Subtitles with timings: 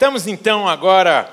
[0.00, 1.30] Estamos então agora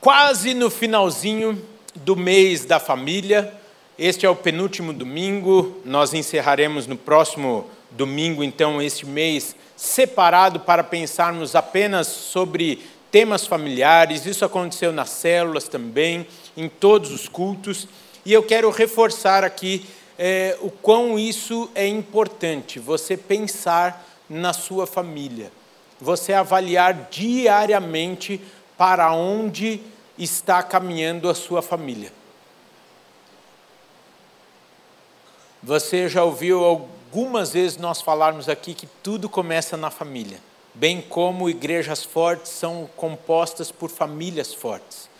[0.00, 1.64] quase no finalzinho
[1.94, 3.54] do mês da família.
[3.96, 5.80] Este é o penúltimo domingo.
[5.84, 14.26] Nós encerraremos no próximo domingo, então, este mês separado para pensarmos apenas sobre temas familiares.
[14.26, 16.26] Isso aconteceu nas células também,
[16.56, 17.86] em todos os cultos.
[18.26, 19.86] E eu quero reforçar aqui
[20.18, 25.52] é, o quão isso é importante, você pensar na sua família,
[26.00, 28.40] você avaliar diariamente
[28.76, 29.80] para onde
[30.16, 32.12] está caminhando a sua família.
[35.62, 40.38] Você já ouviu algumas vezes nós falarmos aqui que tudo começa na família,
[40.72, 45.10] bem como igrejas fortes são compostas por famílias fortes.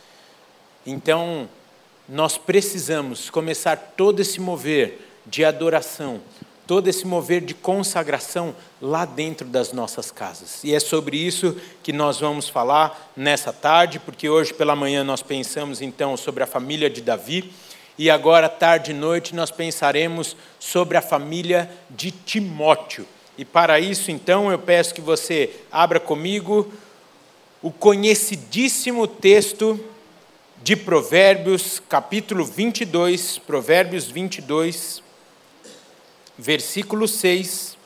[0.87, 1.49] Então,
[2.09, 6.21] nós precisamos começar todo esse mover de adoração,
[6.69, 10.63] todo esse mover de consagração lá dentro das nossas casas.
[10.63, 15.23] E é sobre isso que nós vamos falar nessa tarde, porque hoje pela manhã nós
[15.23, 17.55] pensamos então sobre a família de Davi,
[17.97, 23.07] e agora tarde e noite nós pensaremos sobre a família de Timóteo.
[23.39, 26.71] E para isso então eu peço que você abra comigo
[27.63, 29.83] o conhecidíssimo texto
[30.63, 35.08] de Provérbios, capítulo 22, Provérbios 22,
[36.39, 37.77] versículo 6.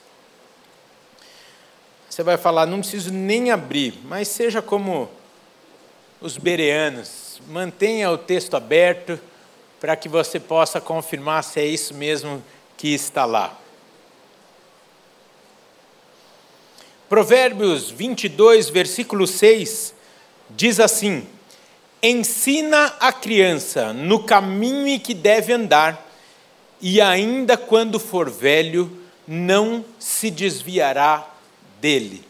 [2.09, 5.11] Você vai falar, não preciso nem abrir, mas seja como
[6.21, 9.19] os bereanos, mantenha o texto aberto
[9.81, 12.45] para que você possa confirmar se é isso mesmo
[12.77, 13.59] que está lá.
[17.09, 19.95] Provérbios 22, versículo 6
[20.51, 21.27] diz assim:
[22.03, 26.12] Ensina a criança no caminho em que deve andar,
[26.83, 28.91] e ainda quando for velho,
[29.27, 31.31] não se desviará
[31.81, 32.25] dele.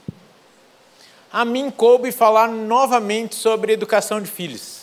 [1.32, 4.82] A mim coube falar novamente sobre educação de filhos.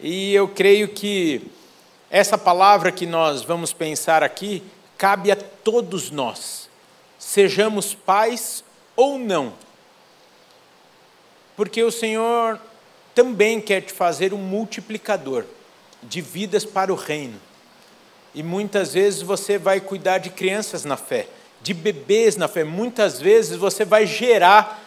[0.00, 1.42] E eu creio que
[2.10, 4.62] essa palavra que nós vamos pensar aqui
[4.96, 6.70] cabe a todos nós,
[7.18, 8.64] sejamos pais
[8.96, 9.52] ou não.
[11.54, 12.58] Porque o Senhor
[13.14, 15.44] também quer te fazer um multiplicador
[16.02, 17.38] de vidas para o reino.
[18.34, 21.26] E muitas vezes você vai cuidar de crianças na fé,
[21.60, 22.64] de bebês na fé.
[22.64, 24.82] Muitas vezes você vai gerar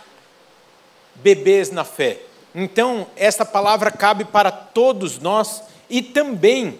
[1.15, 2.19] bebês na fé.
[2.53, 6.79] Então, essa palavra cabe para todos nós e também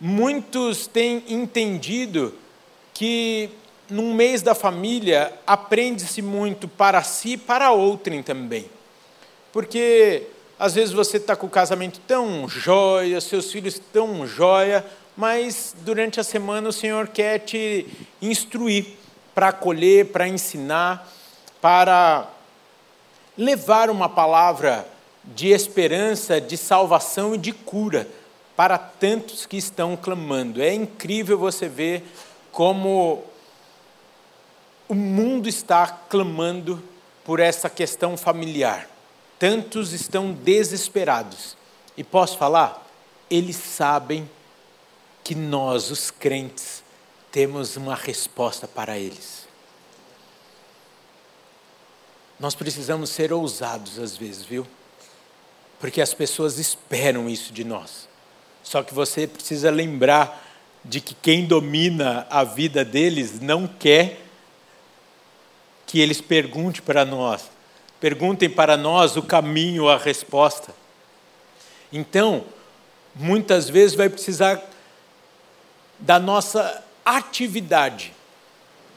[0.00, 2.34] muitos têm entendido
[2.92, 3.50] que
[3.88, 8.66] num mês da família aprende-se muito para si e para outrem também.
[9.52, 10.24] Porque
[10.58, 14.84] às vezes você está com o casamento tão jóia, seus filhos tão jóia,
[15.16, 17.86] mas durante a semana o Senhor quer te
[18.20, 18.96] instruir
[19.34, 21.08] para acolher, para ensinar,
[21.60, 22.28] para
[23.36, 24.86] levar uma palavra
[25.24, 28.08] de esperança, de salvação e de cura
[28.56, 30.60] para tantos que estão clamando.
[30.60, 32.04] É incrível você ver
[32.50, 33.22] como
[34.88, 36.82] o mundo está clamando
[37.24, 38.88] por essa questão familiar.
[39.38, 41.56] Tantos estão desesperados.
[41.96, 42.86] E posso falar?
[43.30, 44.28] Eles sabem
[45.22, 46.82] que nós, os crentes,
[47.30, 49.46] temos uma resposta para eles.
[52.38, 54.66] Nós precisamos ser ousados às vezes, viu?
[55.78, 58.08] Porque as pessoas esperam isso de nós.
[58.62, 60.48] Só que você precisa lembrar
[60.84, 64.20] de que quem domina a vida deles não quer
[65.86, 67.52] que eles perguntem para nós
[68.02, 70.74] perguntem para nós o caminho, a resposta.
[71.92, 72.44] Então,
[73.14, 74.60] muitas vezes vai precisar
[76.02, 78.12] da nossa atividade.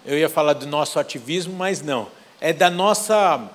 [0.05, 2.07] Eu ia falar do nosso ativismo, mas não.
[2.39, 3.49] É da nossa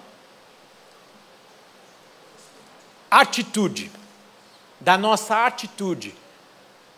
[3.10, 3.90] atitude.
[4.80, 6.14] Da nossa atitude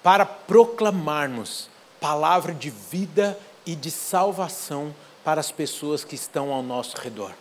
[0.02, 1.68] para proclamarmos
[2.00, 7.32] palavra de vida e de salvação para as pessoas que estão ao nosso redor.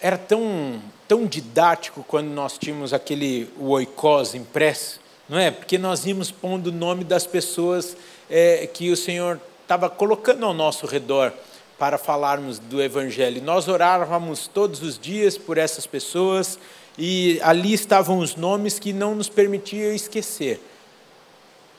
[0.00, 5.50] era tão, tão didático quando nós tínhamos aquele oikos impresso, não é?
[5.50, 7.96] Porque nós íamos pondo o nome das pessoas
[8.30, 11.32] é, que o Senhor estava colocando ao nosso redor
[11.78, 13.42] para falarmos do Evangelho.
[13.42, 16.58] Nós orávamos todos os dias por essas pessoas
[16.96, 20.60] e ali estavam os nomes que não nos permitiam esquecer.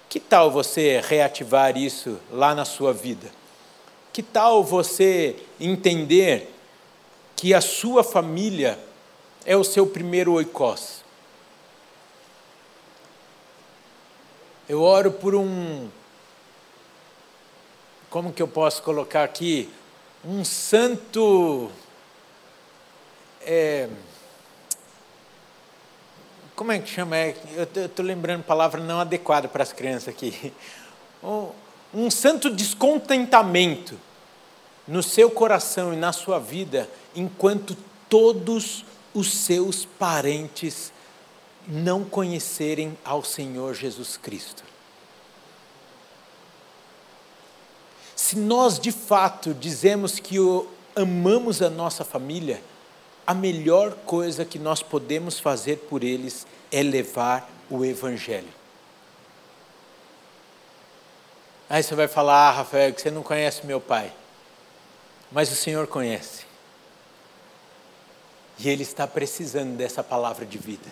[0.08, 3.28] Que tal você reativar isso lá na sua vida?
[4.14, 6.54] Que tal você entender
[7.36, 8.80] que a sua família
[9.46, 10.99] é o seu primeiro oikos.
[14.70, 15.90] Eu oro por um.
[18.10, 19.70] Como que eu posso colocar aqui?
[20.24, 21.72] um santo.
[23.42, 23.88] É,
[26.56, 27.18] como é que chama?
[27.18, 30.54] É, eu estou lembrando palavra não adequada para as crianças aqui.
[31.24, 31.50] Um,
[31.94, 34.00] um santo descontentamento
[34.88, 37.76] no seu coração e na sua vida, enquanto
[38.08, 40.94] todos os seus parentes
[41.70, 44.64] não conhecerem ao Senhor Jesus Cristo.
[48.16, 50.36] Se nós de fato dizemos que
[50.96, 52.62] amamos a nossa família,
[53.26, 58.50] a melhor coisa que nós podemos fazer por eles é levar o Evangelho.
[61.70, 64.12] Aí você vai falar, ah, Rafael, que você não conhece meu pai.
[65.32, 66.44] Mas o Senhor conhece.
[68.58, 70.90] E Ele está precisando dessa palavra de vida.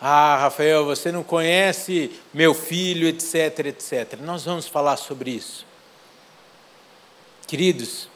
[0.00, 4.18] Ah, Rafael, você não conhece meu filho, etc, etc.
[4.20, 5.66] Nós vamos falar sobre isso.
[7.48, 8.08] Queridos,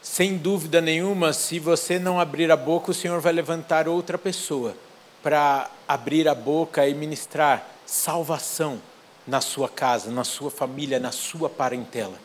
[0.00, 4.76] sem dúvida nenhuma, se você não abrir a boca, o Senhor vai levantar outra pessoa
[5.20, 8.80] para abrir a boca e ministrar salvação
[9.26, 12.18] na sua casa, na sua família, na sua parentela.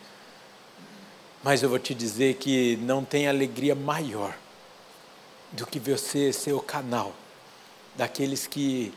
[1.41, 4.35] Mas eu vou te dizer que não tem alegria maior
[5.53, 7.13] do que você ser o canal
[7.99, 8.93] daqueles que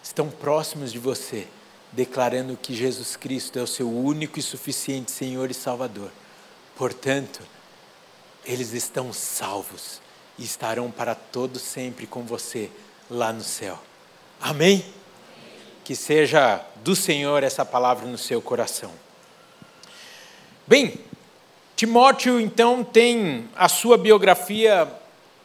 [0.00, 1.48] estão próximos de você,
[1.90, 6.12] declarando que Jesus Cristo é o seu único e suficiente Senhor e Salvador.
[6.76, 7.40] Portanto,
[8.44, 10.00] eles estão salvos
[10.38, 12.70] e estarão para todo sempre com você
[13.10, 13.80] lá no céu.
[14.40, 14.86] Amém?
[15.82, 18.92] Que seja do Senhor essa palavra no seu coração.
[20.68, 21.00] Bem,
[21.74, 24.88] Timóteo então tem a sua biografia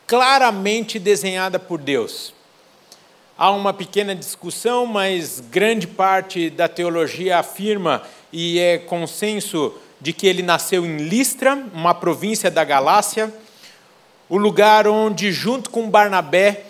[0.05, 2.31] claramente desenhada por Deus.
[3.41, 10.27] Há uma pequena discussão, mas grande parte da teologia afirma e é consenso de que
[10.27, 13.33] ele nasceu em Listra, uma província da Galácia,
[14.29, 16.65] o lugar onde, junto com Barnabé,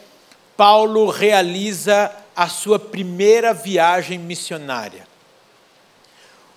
[0.55, 5.05] Paulo realiza a sua primeira viagem missionária.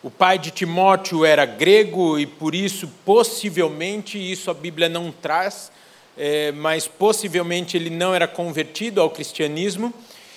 [0.00, 5.72] O pai de Timóteo era grego e por isso, possivelmente, isso a Bíblia não traz,
[6.16, 9.92] é, mas possivelmente ele não era convertido ao cristianismo.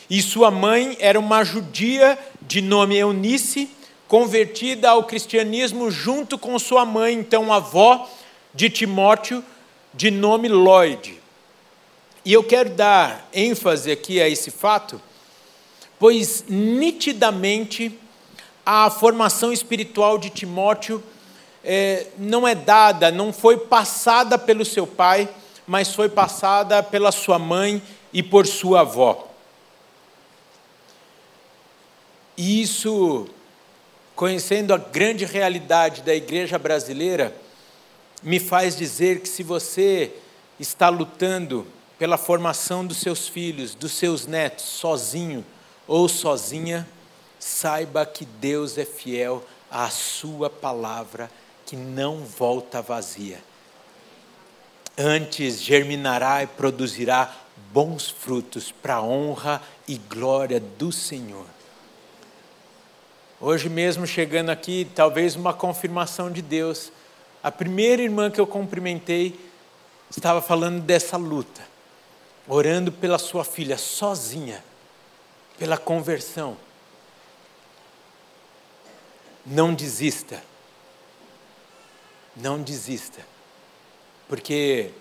[0.09, 3.69] E sua mãe era uma judia de nome Eunice,
[4.07, 8.09] convertida ao cristianismo junto com sua mãe, então avó
[8.53, 9.43] de Timóteo,
[9.93, 11.19] de nome Lloyd.
[12.23, 15.01] E eu quero dar ênfase aqui a esse fato,
[15.99, 17.97] pois nitidamente
[18.65, 21.03] a formação espiritual de Timóteo
[21.63, 25.27] é, não é dada, não foi passada pelo seu pai,
[25.67, 27.83] mas foi passada pela sua mãe
[28.13, 29.27] e por sua avó.
[32.37, 33.27] E isso,
[34.15, 37.35] conhecendo a grande realidade da igreja brasileira,
[38.23, 40.13] me faz dizer que se você
[40.59, 41.67] está lutando
[41.99, 45.45] pela formação dos seus filhos, dos seus netos, sozinho,
[45.87, 46.87] ou sozinha,
[47.39, 51.29] saiba que Deus é fiel à Sua palavra,
[51.65, 53.39] que não volta vazia.
[54.97, 57.31] Antes germinará e produzirá
[57.71, 61.45] bons frutos para a honra e glória do Senhor.
[63.39, 66.91] Hoje mesmo, chegando aqui, talvez uma confirmação de Deus.
[67.43, 69.39] A primeira irmã que eu cumprimentei
[70.09, 71.61] estava falando dessa luta,
[72.47, 74.63] orando pela sua filha sozinha
[75.57, 76.57] pela conversão.
[79.45, 80.41] Não desista.
[82.35, 83.21] Não desista.
[84.27, 84.91] Porque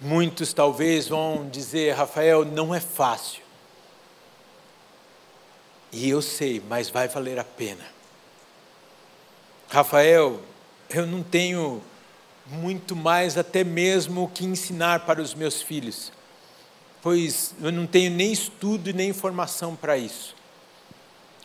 [0.00, 3.42] muitos talvez vão dizer, Rafael, não é fácil.
[5.92, 7.84] E eu sei, mas vai valer a pena.
[9.68, 10.40] Rafael,
[10.90, 11.82] eu não tenho
[12.46, 16.12] muito mais até mesmo que ensinar para os meus filhos
[17.02, 20.34] pois eu não tenho nem estudo nem informação para isso.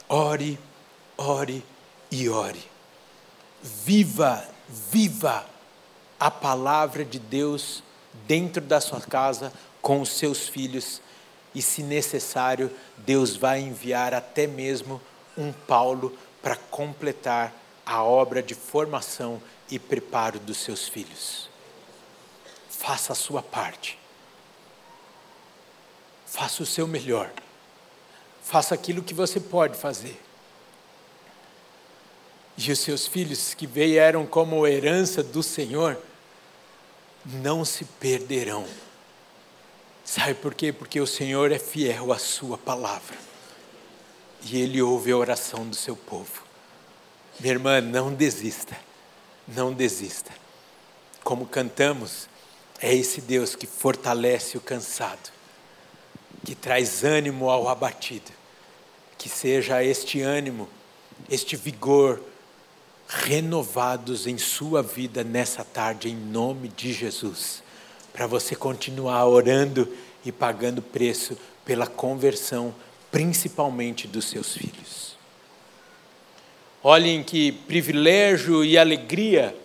[0.09, 0.59] Ore,
[1.17, 1.63] ore
[2.11, 2.63] e ore.
[3.61, 5.45] Viva, viva
[6.23, 7.83] a palavra de Deus
[8.25, 9.51] dentro da sua casa
[9.81, 11.01] com os seus filhos
[11.53, 15.01] e, se necessário, Deus vai enviar até mesmo
[15.37, 17.53] um Paulo para completar
[17.85, 21.49] a obra de formação e preparo dos seus filhos.
[22.69, 23.99] Faça a sua parte
[26.33, 27.31] Faça o seu melhor.
[28.41, 30.19] Faça aquilo que você pode fazer.
[32.57, 35.95] E os seus filhos que vieram como herança do Senhor
[37.25, 38.65] não se perderão.
[40.03, 40.73] Sabe por quê?
[40.73, 43.17] Porque o Senhor é fiel à Sua palavra.
[44.43, 46.43] E Ele ouve a oração do seu povo.
[47.39, 48.77] Minha irmã, não desista.
[49.47, 50.31] não desista.
[51.23, 52.27] Como cantamos,
[52.81, 55.31] é esse Deus que fortalece o cansado,
[56.45, 58.31] que traz ânimo ao abatido.
[59.17, 60.67] Que seja este ânimo,
[61.29, 62.21] este vigor
[63.07, 67.63] renovados em sua vida nessa tarde, em nome de Jesus,
[68.11, 69.87] para você continuar orando
[70.25, 72.73] e pagando preço pela conversão,
[73.11, 75.17] principalmente dos seus filhos.
[76.81, 79.55] Olhem que privilégio e alegria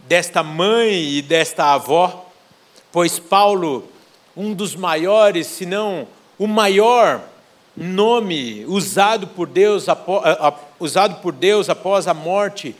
[0.00, 2.30] desta mãe e desta avó,
[2.90, 3.88] pois Paulo,
[4.36, 6.06] um dos maiores, se não
[6.38, 7.22] o maior
[7.76, 9.86] nome usado por Deus,
[10.82, 12.74] usado por Deus após a morte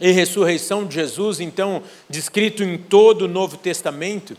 [0.00, 4.36] e ressurreição de Jesus, então descrito em todo o Novo Testamento,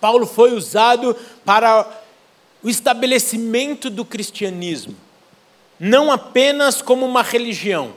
[0.00, 1.86] Paulo foi usado para
[2.62, 4.96] o estabelecimento do cristianismo,
[5.78, 7.92] não apenas como uma religião,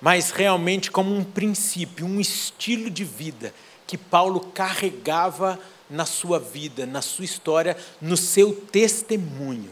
[0.00, 3.52] mas realmente como um princípio, um estilo de vida
[3.86, 9.70] que Paulo carregava na sua vida, na sua história, no seu testemunho.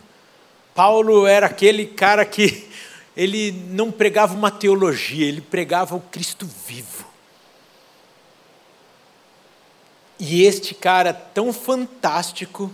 [0.74, 2.68] Paulo era aquele cara que
[3.18, 7.04] ele não pregava uma teologia, ele pregava o Cristo vivo.
[10.20, 12.70] E este cara tão fantástico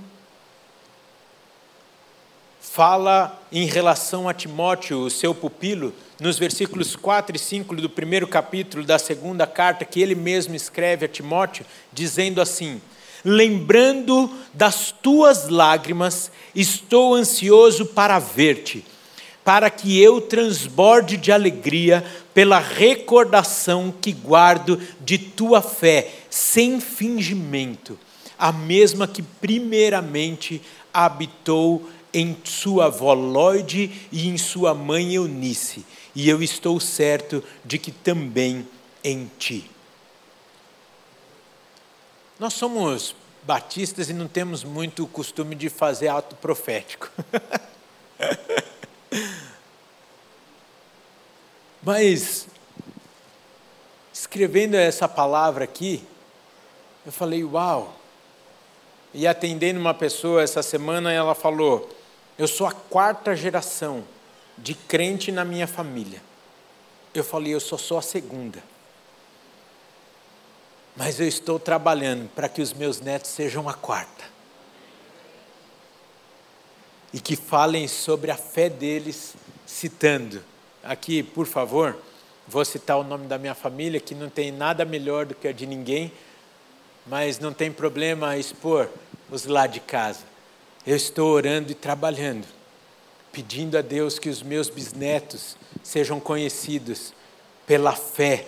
[2.61, 8.29] fala em relação a Timóteo, o seu pupilo, nos versículos 4 e 5 do primeiro
[8.29, 12.83] capítulo da segunda carta que ele mesmo escreve a Timóteo, dizendo assim:
[13.25, 18.85] Lembrando das tuas lágrimas, estou ansioso para ver-te,
[19.45, 27.99] para que eu transborde de alegria pela recordação que guardo de tua fé, sem fingimento,
[28.39, 35.85] a mesma que primeiramente habitou em sua Lloyd e em sua mãe Eunice,
[36.15, 38.67] e eu estou certo de que também
[39.03, 39.71] em ti.
[42.39, 47.11] Nós somos batistas e não temos muito o costume de fazer ato profético.
[51.85, 52.49] Mas,
[54.13, 56.03] escrevendo essa palavra aqui,
[57.05, 57.95] eu falei, uau!
[59.13, 61.89] E atendendo uma pessoa essa semana, ela falou:
[62.37, 64.03] eu sou a quarta geração
[64.59, 66.21] de crente na minha família.
[67.15, 68.63] Eu falei, eu só sou a segunda.
[70.97, 74.25] Mas eu estou trabalhando para que os meus netos sejam a quarta.
[77.13, 80.43] E que falem sobre a fé deles, citando.
[80.85, 81.97] Aqui, por favor,
[82.47, 85.53] vou citar o nome da minha família, que não tem nada melhor do que a
[85.53, 86.13] de ninguém,
[87.07, 88.89] mas não tem problema expor
[89.31, 90.21] os lá de casa.
[90.87, 92.47] Eu estou orando e trabalhando,
[93.33, 97.15] pedindo a Deus que os meus bisnetos sejam conhecidos
[97.67, 98.47] pela fé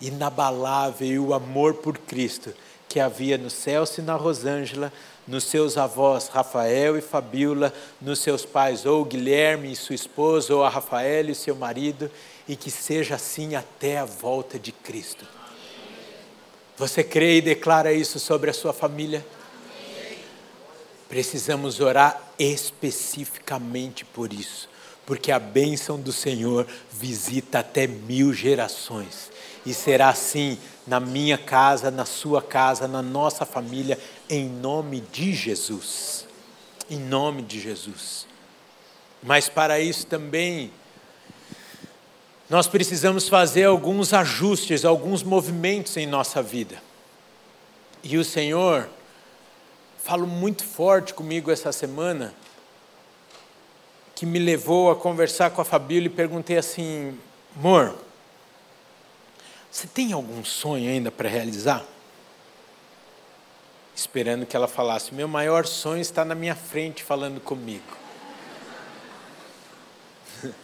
[0.00, 2.54] inabalável e o amor por Cristo
[2.94, 4.92] que havia no Celso e na Rosângela,
[5.26, 10.64] nos seus avós Rafael e Fabiola, nos seus pais ou Guilherme e sua esposa, ou
[10.64, 12.10] a Rafael e seu marido,
[12.48, 15.26] e que seja assim até a volta de Cristo.
[16.76, 19.24] Você crê e declara isso sobre a sua família?
[21.08, 24.68] Precisamos orar especificamente por isso,
[25.06, 29.30] porque a bênção do Senhor visita até mil gerações.
[29.66, 35.32] E será assim na minha casa, na sua casa, na nossa família, em nome de
[35.32, 36.26] Jesus.
[36.90, 38.26] Em nome de Jesus.
[39.22, 40.70] Mas para isso também,
[42.48, 46.76] nós precisamos fazer alguns ajustes, alguns movimentos em nossa vida.
[48.02, 48.88] E o Senhor
[49.96, 52.34] falou muito forte comigo essa semana,
[54.24, 57.18] que me levou a conversar com a Fabíola e perguntei assim:
[57.54, 57.94] amor,
[59.70, 61.84] você tem algum sonho ainda para realizar?
[63.94, 67.84] Esperando que ela falasse: meu maior sonho está na minha frente falando comigo.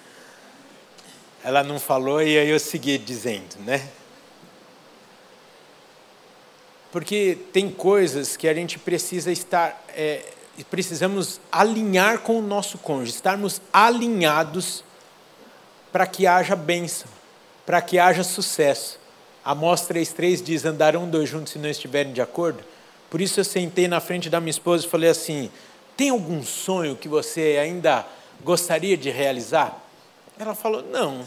[1.44, 3.86] Ela não falou e aí eu segui dizendo, né?
[6.90, 10.24] Porque tem coisas que a gente precisa estar, é,
[10.64, 14.84] precisamos alinhar com o nosso cônjuge, estarmos alinhados
[15.92, 17.08] para que haja bênção,
[17.64, 18.98] para que haja sucesso.
[19.44, 22.62] Amós 3,3 diz: andarão dois juntos se não estiverem de acordo.
[23.08, 25.50] Por isso eu sentei na frente da minha esposa e falei assim:
[25.96, 28.06] tem algum sonho que você ainda
[28.42, 29.80] gostaria de realizar?
[30.38, 31.24] Ela falou: não.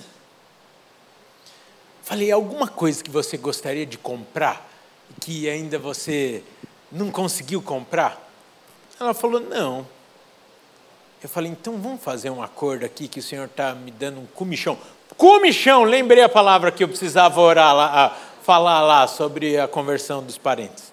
[2.02, 4.74] Falei: alguma coisa que você gostaria de comprar?
[5.20, 6.44] que ainda você
[6.92, 8.23] não conseguiu comprar?
[9.04, 9.86] Ela falou: Não.
[11.22, 14.26] Eu falei: Então vamos fazer um acordo aqui que o senhor está me dando um
[14.26, 14.78] comichão.
[15.18, 20.38] Comichão, lembrei a palavra que eu precisava orar lá, falar lá sobre a conversão dos
[20.38, 20.92] parentes.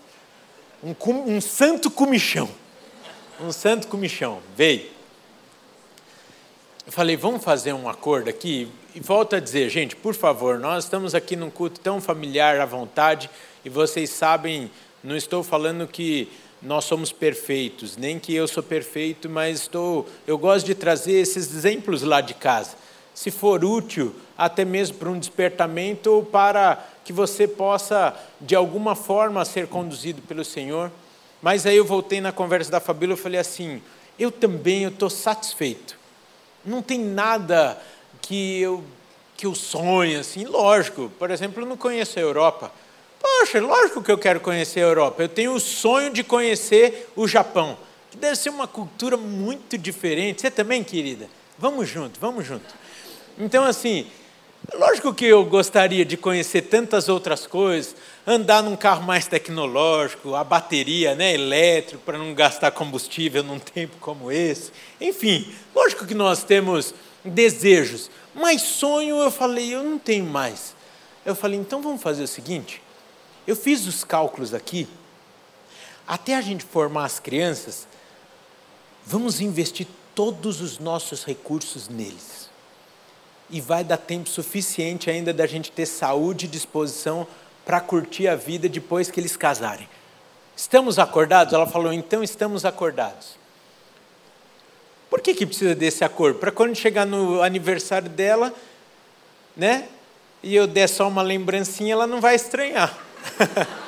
[0.83, 0.95] Um,
[1.27, 2.49] um santo comichão.
[3.41, 4.41] Um santo comichão.
[4.57, 4.91] Veio.
[6.87, 8.69] Eu falei, vamos fazer um acordo aqui?
[8.95, 12.67] E volto a dizer, gente, por favor, nós estamos aqui num culto tão familiar à
[12.67, 13.31] vontade,
[13.65, 14.71] e vocês sabem,
[15.05, 16.29] não estou falando que
[16.63, 21.55] nós somos perfeitos, nem que eu sou perfeito, mas estou, eu gosto de trazer esses
[21.55, 22.77] exemplos lá de casa.
[23.15, 28.95] Se for útil, até mesmo para um despertamento ou para que você possa, de alguma
[28.95, 30.91] forma, ser conduzido pelo Senhor.
[31.43, 33.83] Mas aí eu voltei na conversa da Fabíola e falei assim:
[34.19, 35.99] eu também estou satisfeito.
[36.65, 37.81] Não tem nada
[38.21, 38.85] que eu,
[39.37, 41.11] que eu sonho assim, lógico.
[41.19, 42.71] Por exemplo, eu não conheço a Europa.
[43.21, 45.23] Poxa, lógico que eu quero conhecer a Europa.
[45.23, 47.77] Eu tenho o sonho de conhecer o Japão,
[48.11, 50.41] que deve ser uma cultura muito diferente.
[50.41, 51.29] Você também, querida?
[51.59, 52.65] Vamos junto, vamos junto.
[53.39, 54.07] Então, assim,
[54.75, 57.95] lógico que eu gostaria de conhecer tantas outras coisas,
[58.27, 63.97] andar num carro mais tecnológico, a bateria né, elétrico, para não gastar combustível num tempo
[64.01, 64.73] como esse.
[64.99, 70.75] Enfim, lógico que nós temos desejos, mas sonho eu falei, eu não tenho mais.
[71.25, 72.81] Eu falei, então vamos fazer o seguinte:
[73.47, 74.89] eu fiz os cálculos aqui,
[76.07, 77.87] até a gente formar as crianças,
[79.07, 82.51] vamos investir todos os nossos recursos neles.
[83.49, 87.27] E vai dar tempo suficiente ainda da gente ter saúde e disposição
[87.65, 89.89] para curtir a vida depois que eles casarem.
[90.57, 91.55] Estamos acordados?
[91.55, 93.39] Ela falou, então estamos acordados.
[95.09, 96.39] Por que, que precisa desse acordo?
[96.39, 98.55] Para quando chegar no aniversário dela,
[99.57, 99.89] né?
[100.43, 102.97] E eu der só uma lembrancinha, ela não vai estranhar.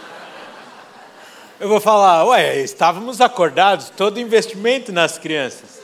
[1.60, 5.80] Eu vou falar, ué, estávamos acordados, todo investimento nas crianças.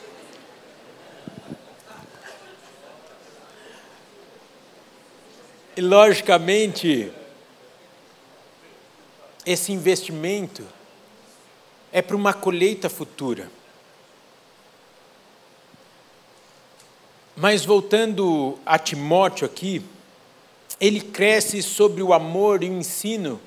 [5.76, 7.12] E logicamente,
[9.46, 10.66] esse investimento
[11.92, 13.48] é para uma colheita futura.
[17.36, 19.80] Mas voltando a Timóteo aqui,
[20.80, 23.40] ele cresce sobre o amor e o ensino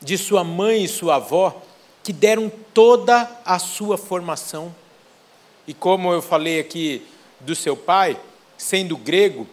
[0.00, 1.62] de sua mãe e sua avó,
[2.02, 4.74] que deram toda a sua formação.
[5.66, 7.02] E como eu falei aqui
[7.40, 8.16] do seu pai,
[8.56, 9.46] sendo grego,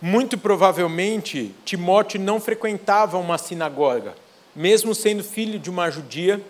[0.00, 4.14] muito provavelmente Timóteo não frequentava uma sinagoga,
[4.54, 6.40] mesmo sendo filho de uma judia.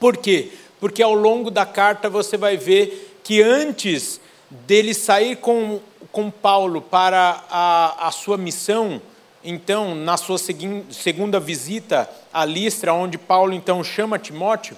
[0.00, 0.52] Por quê?
[0.80, 5.80] Porque ao longo da carta você vai ver que antes dele sair com,
[6.10, 9.00] com Paulo para a, a sua missão,
[9.44, 14.74] então, na sua segunda visita a Listra, onde Paulo então chama Timóteo,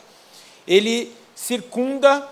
[0.67, 2.29] ele circunda.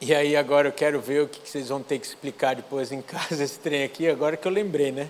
[0.00, 3.00] E aí agora eu quero ver o que vocês vão ter que explicar depois em
[3.02, 5.08] casa esse trem aqui, agora que eu lembrei, né?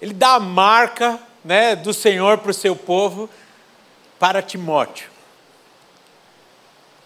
[0.00, 3.28] Ele dá a marca né, do Senhor para o seu povo,
[4.18, 5.10] para Timóteo.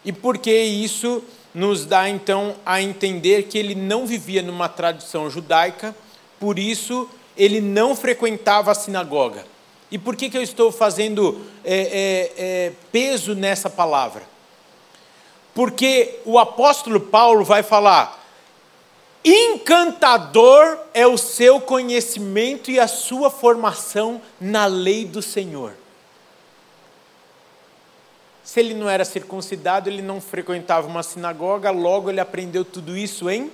[0.05, 5.31] E por que isso nos dá então a entender que ele não vivia numa tradição
[5.31, 5.97] judaica,
[6.39, 9.45] por isso ele não frequentava a sinagoga.
[9.91, 14.23] E por que, que eu estou fazendo é, é, é, peso nessa palavra?
[15.55, 18.25] Porque o apóstolo Paulo vai falar:
[19.25, 25.75] encantador é o seu conhecimento e a sua formação na lei do Senhor.
[28.43, 33.29] Se ele não era circuncidado, ele não frequentava uma sinagoga, logo ele aprendeu tudo isso
[33.29, 33.51] em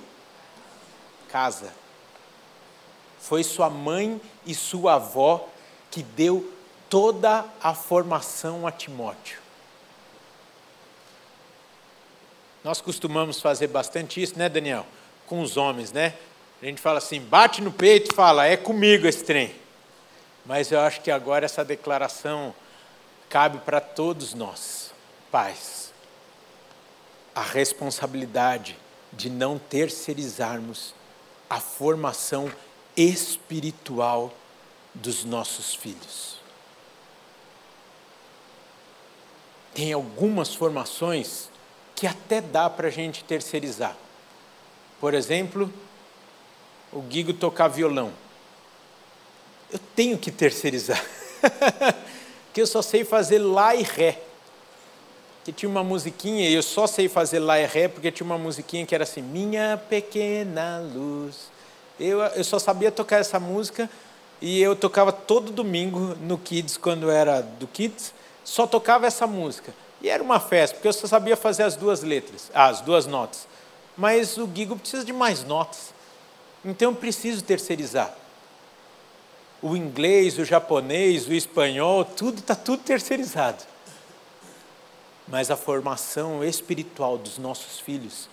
[1.29, 1.82] casa.
[3.23, 5.47] Foi sua mãe e sua avó
[5.89, 6.53] que deu
[6.89, 9.39] toda a formação a Timóteo.
[12.65, 14.85] Nós costumamos fazer bastante isso, né, Daniel?
[15.25, 16.15] Com os homens, né?
[16.61, 19.55] A gente fala assim, bate no peito e fala, é comigo esse trem.
[20.45, 22.53] Mas eu acho que agora essa declaração
[23.29, 24.91] cabe para todos nós,
[25.31, 25.93] pais.
[27.33, 28.77] A responsabilidade
[29.13, 30.93] de não terceirizarmos
[31.49, 32.51] a formação
[32.95, 34.33] espiritual
[34.93, 36.37] dos nossos filhos.
[39.73, 41.49] Tem algumas formações
[41.95, 43.95] que até dá para a gente terceirizar.
[44.99, 45.71] Por exemplo,
[46.91, 48.13] o Guigo tocar violão.
[49.71, 51.03] Eu tenho que terceirizar.
[52.53, 54.21] que eu só sei fazer lá e ré.
[55.43, 58.37] Que tinha uma musiquinha, e eu só sei fazer lá e ré porque tinha uma
[58.37, 61.52] musiquinha que era assim: Minha pequena luz
[62.05, 63.89] eu, eu só sabia tocar essa música
[64.41, 68.13] e eu tocava todo domingo no Kids, quando era do Kids,
[68.43, 69.73] só tocava essa música.
[70.01, 73.47] E era uma festa, porque eu só sabia fazer as duas letras, as duas notas.
[73.95, 75.93] Mas o Gigo precisa de mais notas.
[76.65, 78.13] Então eu preciso terceirizar.
[79.61, 83.63] O inglês, o japonês, o espanhol, tudo está tudo terceirizado.
[85.25, 88.27] Mas a formação espiritual dos nossos filhos,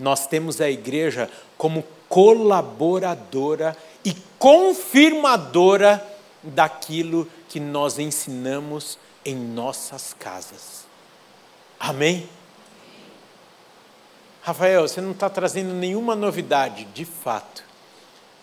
[0.00, 6.06] nós temos a igreja como colaboradora e confirmadora
[6.42, 10.84] daquilo que nós ensinamos em nossas casas.
[11.80, 12.28] Amém?
[14.42, 17.64] Rafael, você não está trazendo nenhuma novidade, de fato,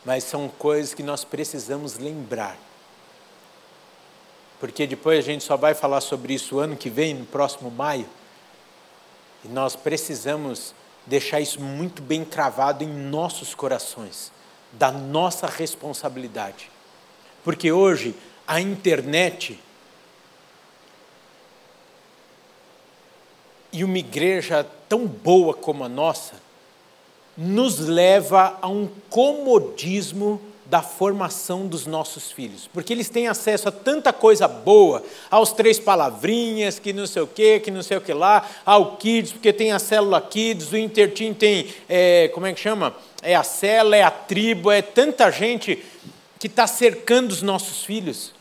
[0.03, 2.57] mas são coisas que nós precisamos lembrar.
[4.59, 8.09] Porque depois a gente só vai falar sobre isso ano que vem, no próximo maio,
[9.45, 10.73] e nós precisamos
[11.09, 14.31] deixar isso muito bem cravado em nossos corações,
[14.71, 16.69] da nossa responsabilidade.
[17.43, 18.15] Porque hoje
[18.47, 19.59] a internet
[23.73, 26.35] e uma igreja tão boa como a nossa
[27.35, 30.39] nos leva a um comodismo
[30.69, 35.79] da formação dos nossos filhos, porque eles têm acesso a tanta coisa boa, aos três
[35.79, 39.51] palavrinhas, que não sei o que, que não sei o que lá, ao Kids, porque
[39.51, 42.95] tem a célula Kids, o Intertim tem, é, como é que chama?
[43.23, 45.83] É a célula, é a tribo, é tanta gente
[46.37, 48.33] que está cercando os nossos filhos.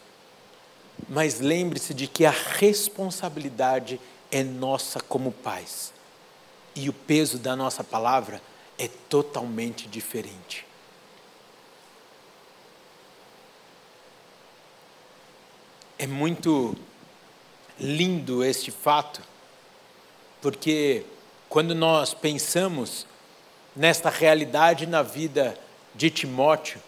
[1.08, 3.98] Mas lembre-se de que a responsabilidade
[4.30, 5.94] é nossa como pais.
[6.76, 8.42] E o peso da nossa palavra
[8.76, 10.67] é totalmente diferente.
[16.00, 16.76] É muito
[17.76, 19.20] lindo este fato,
[20.40, 21.04] porque
[21.48, 23.04] quando nós pensamos
[23.74, 25.58] nesta realidade na vida
[25.96, 26.80] de Timóteo,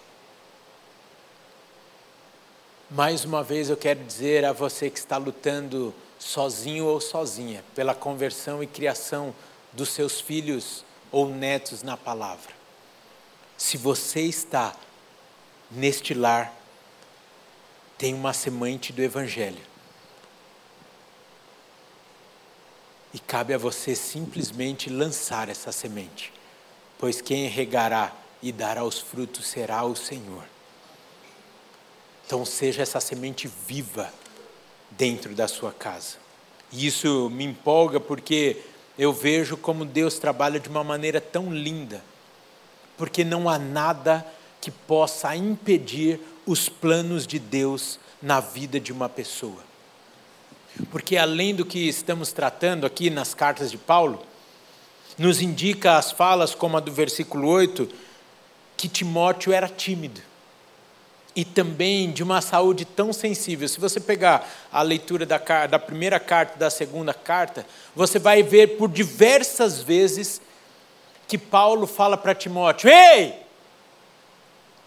[2.88, 7.96] mais uma vez eu quero dizer a você que está lutando sozinho ou sozinha, pela
[7.96, 9.34] conversão e criação
[9.72, 12.54] dos seus filhos ou netos na palavra.
[13.56, 14.72] Se você está
[15.68, 16.59] neste lar,
[18.00, 19.60] tem uma semente do Evangelho.
[23.12, 26.32] E cabe a você simplesmente lançar essa semente,
[26.98, 28.10] pois quem regará
[28.42, 30.44] e dará os frutos será o Senhor.
[32.24, 34.10] Então, seja essa semente viva
[34.92, 36.16] dentro da sua casa.
[36.72, 38.62] E isso me empolga porque
[38.96, 42.02] eu vejo como Deus trabalha de uma maneira tão linda,
[42.96, 44.26] porque não há nada
[44.58, 46.18] que possa impedir
[46.50, 49.62] os planos de Deus na vida de uma pessoa.
[50.90, 54.20] Porque além do que estamos tratando aqui nas cartas de Paulo,
[55.16, 57.88] nos indica as falas como a do versículo 8,
[58.76, 60.20] que Timóteo era tímido
[61.36, 63.68] e também de uma saúde tão sensível.
[63.68, 68.76] Se você pegar a leitura da, da primeira carta da segunda carta, você vai ver
[68.76, 70.42] por diversas vezes
[71.28, 73.34] que Paulo fala para Timóteo: Ei,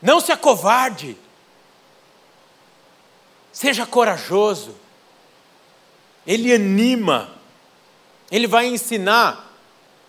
[0.01, 1.17] não se acovarde,
[3.53, 4.75] seja corajoso.
[6.25, 7.29] Ele anima,
[8.31, 9.55] ele vai ensinar,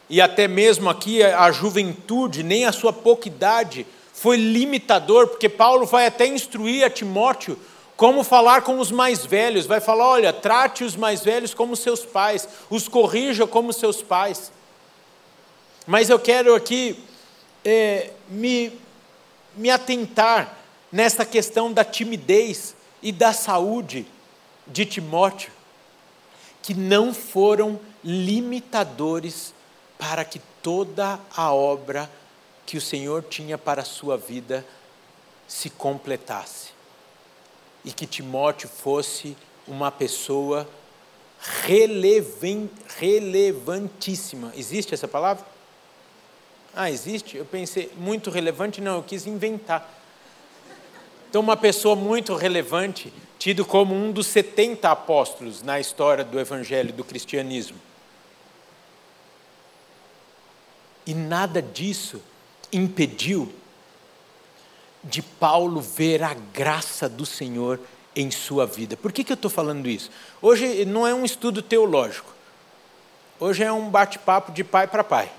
[0.08, 5.84] e até mesmo aqui a juventude, nem a sua pouca idade, foi limitador, porque Paulo
[5.84, 7.58] vai até instruir a Timóteo
[7.96, 9.66] como falar com os mais velhos.
[9.66, 14.52] Vai falar: olha, trate os mais velhos como seus pais, os corrija como seus pais.
[15.86, 16.98] Mas eu quero aqui
[17.64, 18.72] é, me,
[19.56, 20.56] me atentar
[20.90, 24.04] nessa questão da timidez e da saúde
[24.66, 25.52] de Timóteo,
[26.62, 29.52] que não foram limitadores
[29.98, 32.10] para que toda a obra
[32.64, 34.66] que o Senhor tinha para a sua vida
[35.46, 36.70] se completasse.
[37.84, 39.36] E que Timóteo fosse
[39.68, 40.66] uma pessoa
[42.98, 44.50] relevantíssima.
[44.56, 45.44] Existe essa palavra?
[46.74, 47.36] Ah, existe?
[47.36, 50.03] Eu pensei, muito relevante, não, eu quis inventar.
[51.34, 56.92] Então, uma pessoa muito relevante, tido como um dos 70 apóstolos na história do evangelho
[56.92, 57.76] do cristianismo.
[61.04, 62.22] E nada disso
[62.72, 63.52] impediu
[65.02, 67.80] de Paulo ver a graça do Senhor
[68.14, 68.96] em sua vida.
[68.96, 70.12] Por que, que eu estou falando isso?
[70.40, 72.32] Hoje não é um estudo teológico.
[73.40, 75.32] Hoje é um bate-papo de pai para pai,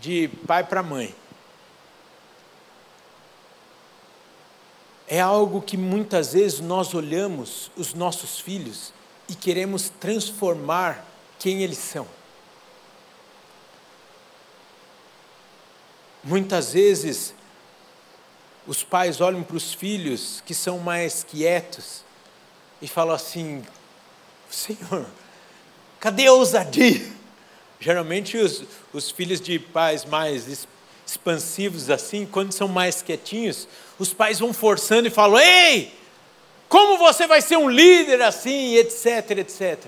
[0.00, 1.12] de pai para mãe.
[5.12, 8.92] É algo que muitas vezes nós olhamos os nossos filhos
[9.28, 11.04] e queremos transformar
[11.36, 12.06] quem eles são.
[16.22, 17.34] Muitas vezes,
[18.68, 22.04] os pais olham para os filhos que são mais quietos
[22.80, 23.64] e falam assim:
[24.48, 25.06] Senhor,
[25.98, 27.04] cadê a ousadia?
[27.80, 30.68] Geralmente, os, os filhos de pais mais
[31.04, 33.66] expansivos assim, quando são mais quietinhos,
[34.00, 35.94] os pais vão forçando e falam: Ei,
[36.68, 39.84] como você vai ser um líder assim, etc, etc.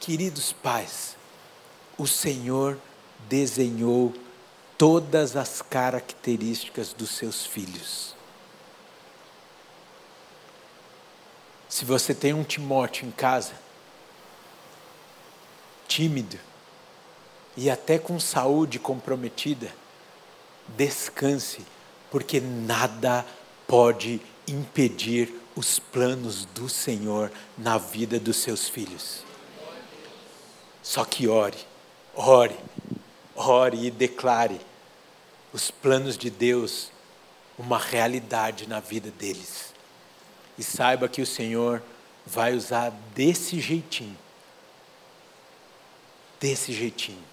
[0.00, 1.14] Queridos pais,
[1.98, 2.78] o Senhor
[3.28, 4.14] desenhou
[4.78, 8.16] todas as características dos seus filhos.
[11.68, 13.52] Se você tem um Timóteo em casa,
[15.86, 16.38] tímido
[17.54, 19.70] e até com saúde comprometida,
[20.68, 21.66] descanse,
[22.10, 23.24] porque nada
[23.66, 29.24] pode impedir os planos do Senhor na vida dos seus filhos.
[30.82, 31.58] Só que ore,
[32.14, 32.56] ore,
[33.34, 34.60] ore e declare
[35.52, 36.90] os planos de Deus
[37.58, 39.74] uma realidade na vida deles.
[40.56, 41.82] E saiba que o Senhor
[42.24, 44.16] vai usar desse jeitinho.
[46.40, 47.27] Desse jeitinho.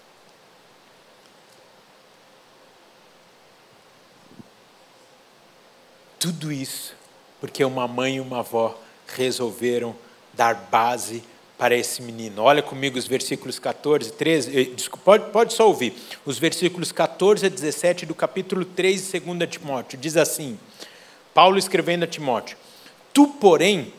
[6.18, 6.96] Tudo isso
[7.40, 9.94] porque uma mãe e uma avó resolveram
[10.32, 11.22] dar base
[11.58, 12.42] para esse menino.
[12.42, 14.70] Olha comigo os versículos 14, 13, eh,
[15.04, 15.94] pode, pode só ouvir.
[16.24, 19.98] Os versículos 14 a 17 do capítulo 3 de 2 Timóteo.
[19.98, 20.58] Diz assim:
[21.32, 22.58] Paulo escrevendo a Timóteo:
[23.12, 23.92] Tu, porém,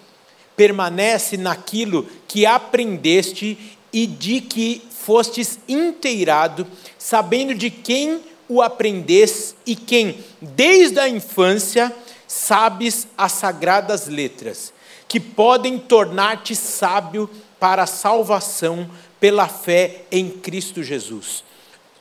[0.55, 9.75] permanece naquilo que aprendeste e de que fostes inteirado, sabendo de quem o aprendes e
[9.75, 11.93] quem, desde a infância,
[12.27, 14.73] sabes as sagradas letras,
[15.07, 21.43] que podem tornar-te sábio para a salvação pela fé em Cristo Jesus.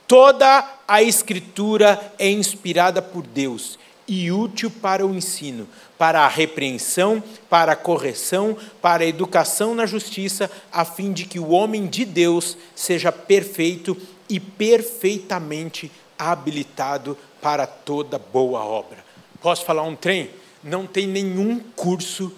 [0.07, 7.21] Toda a Escritura é inspirada por Deus e útil para o ensino, para a repreensão,
[7.49, 12.05] para a correção, para a educação na justiça, a fim de que o homem de
[12.05, 13.97] Deus seja perfeito
[14.29, 19.06] e perfeitamente habilitado para toda boa obra.
[19.41, 20.31] Posso falar um trem?
[20.63, 22.35] Não tem nenhum curso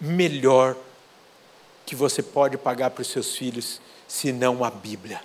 [0.00, 0.76] melhor
[1.84, 5.20] que você pode pagar para os seus filhos senão a Bíblia.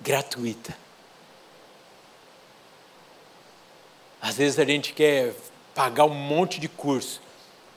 [0.00, 0.76] Gratuita.
[4.20, 5.34] Às vezes a gente quer
[5.74, 7.20] pagar um monte de curso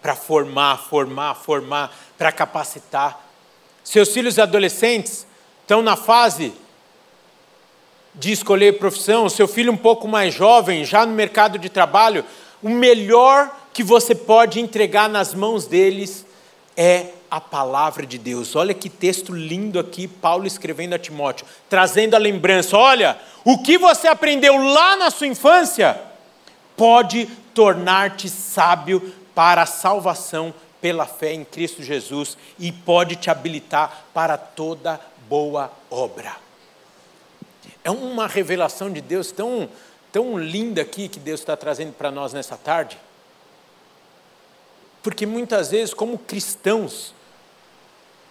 [0.01, 3.27] para formar, formar, formar, para capacitar.
[3.83, 5.25] Seus filhos adolescentes
[5.61, 6.53] estão na fase
[8.13, 12.25] de escolher profissão, seu filho um pouco mais jovem, já no mercado de trabalho,
[12.61, 16.25] o melhor que você pode entregar nas mãos deles
[16.75, 18.55] é a palavra de Deus.
[18.55, 23.77] Olha que texto lindo aqui, Paulo escrevendo a Timóteo, trazendo a lembrança: olha, o que
[23.77, 25.99] você aprendeu lá na sua infância
[26.75, 34.05] pode tornar-te sábio para a salvação pela fé em Cristo Jesus e pode te habilitar
[34.13, 36.35] para toda boa obra.
[37.83, 39.69] É uma revelação de Deus tão,
[40.11, 42.97] tão linda aqui que Deus está trazendo para nós nessa tarde.
[45.01, 47.13] Porque muitas vezes, como cristãos,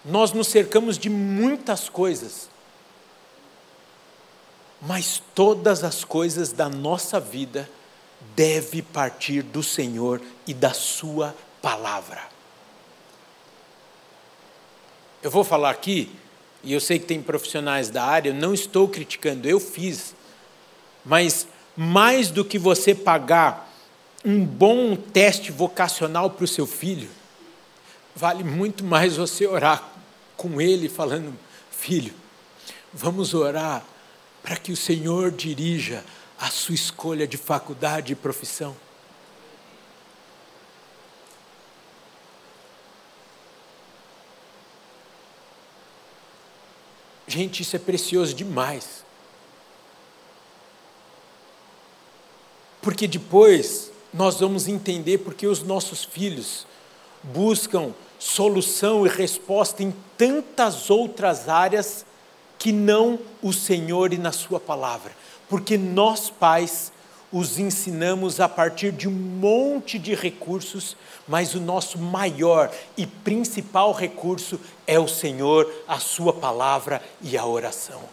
[0.05, 2.49] nós nos cercamos de muitas coisas,
[4.81, 7.69] mas todas as coisas da nossa vida
[8.35, 12.23] deve partir do Senhor e da Sua palavra.
[15.21, 16.15] Eu vou falar aqui
[16.63, 20.15] e eu sei que tem profissionais da área, eu não estou criticando, eu fiz.
[21.03, 23.69] Mas mais do que você pagar
[24.23, 27.09] um bom teste vocacional para o seu filho,
[28.15, 29.89] vale muito mais você orar
[30.37, 31.33] com ele, falando:
[31.71, 32.13] Filho,
[32.93, 33.83] vamos orar
[34.43, 36.03] para que o Senhor dirija
[36.39, 38.75] a sua escolha de faculdade e profissão.
[47.31, 49.05] Gente, isso é precioso demais.
[52.81, 56.67] Porque depois nós vamos entender porque os nossos filhos
[57.23, 62.05] buscam solução e resposta em tantas outras áreas
[62.59, 65.13] que não o Senhor e na Sua palavra.
[65.47, 66.91] Porque nós, pais,
[67.31, 73.93] os ensinamos a partir de um monte de recursos, mas o nosso maior e principal
[73.93, 74.59] recurso
[74.91, 78.03] é o Senhor, a Sua palavra e a oração.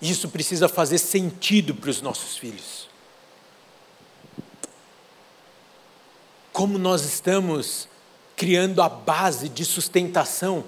[0.00, 2.88] Isso precisa fazer sentido para os nossos filhos.
[6.52, 7.88] Como nós estamos
[8.36, 10.62] criando a base de sustentação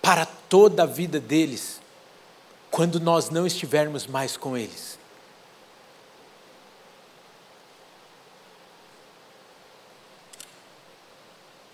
[0.00, 1.78] para toda a vida deles
[2.70, 4.98] quando nós não estivermos mais com eles.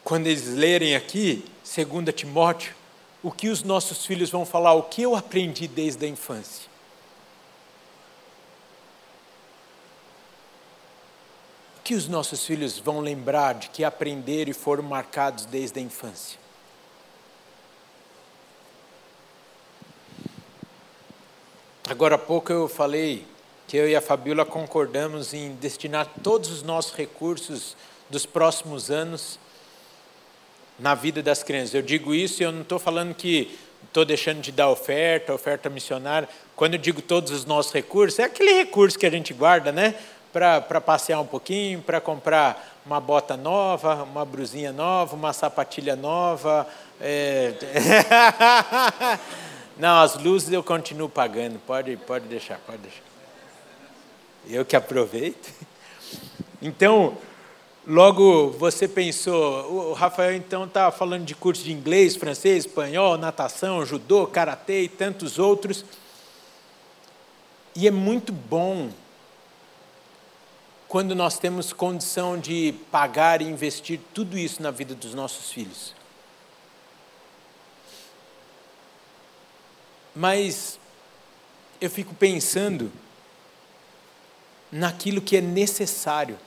[0.08, 2.74] Quando eles lerem aqui, 2 Timóteo,
[3.22, 6.66] o que os nossos filhos vão falar, o que eu aprendi desde a infância.
[11.76, 15.82] O que os nossos filhos vão lembrar de que aprenderam e foram marcados desde a
[15.82, 16.40] infância?
[21.86, 23.26] Agora há pouco eu falei
[23.66, 27.76] que eu e a Fabiola concordamos em destinar todos os nossos recursos
[28.08, 29.38] dos próximos anos
[30.78, 31.74] na vida das crianças.
[31.74, 35.68] Eu digo isso e eu não estou falando que estou deixando de dar oferta, oferta
[35.68, 36.28] missionária.
[36.54, 39.94] Quando eu digo todos os nossos recursos, é aquele recurso que a gente guarda, né?
[40.32, 46.66] Para passear um pouquinho, para comprar uma bota nova, uma brusinha nova, uma sapatilha nova.
[47.00, 47.54] É...
[49.78, 53.02] Não, as luzes eu continuo pagando, pode, pode deixar, pode deixar.
[54.48, 55.52] Eu que aproveito.
[56.60, 57.16] Então,
[57.88, 63.84] logo você pensou, o Rafael então está falando de curso de inglês, francês, espanhol, natação,
[63.86, 65.84] judô, karatê e tantos outros.
[67.74, 68.90] E é muito bom
[70.86, 75.94] quando nós temos condição de pagar e investir tudo isso na vida dos nossos filhos.
[80.14, 80.78] Mas
[81.80, 82.92] eu fico pensando
[84.70, 86.38] naquilo que é necessário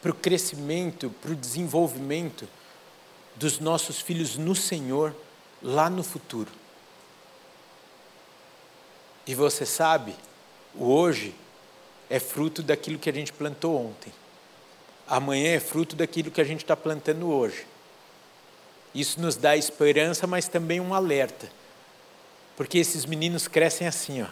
[0.00, 2.48] para o crescimento, para o desenvolvimento
[3.36, 5.14] dos nossos filhos no Senhor
[5.62, 6.50] lá no futuro.
[9.26, 10.14] E você sabe,
[10.74, 11.34] o hoje
[12.08, 14.12] é fruto daquilo que a gente plantou ontem.
[15.06, 17.66] Amanhã é fruto daquilo que a gente está plantando hoje.
[18.94, 21.50] Isso nos dá esperança, mas também um alerta
[22.58, 24.26] porque esses meninos crescem assim, ó.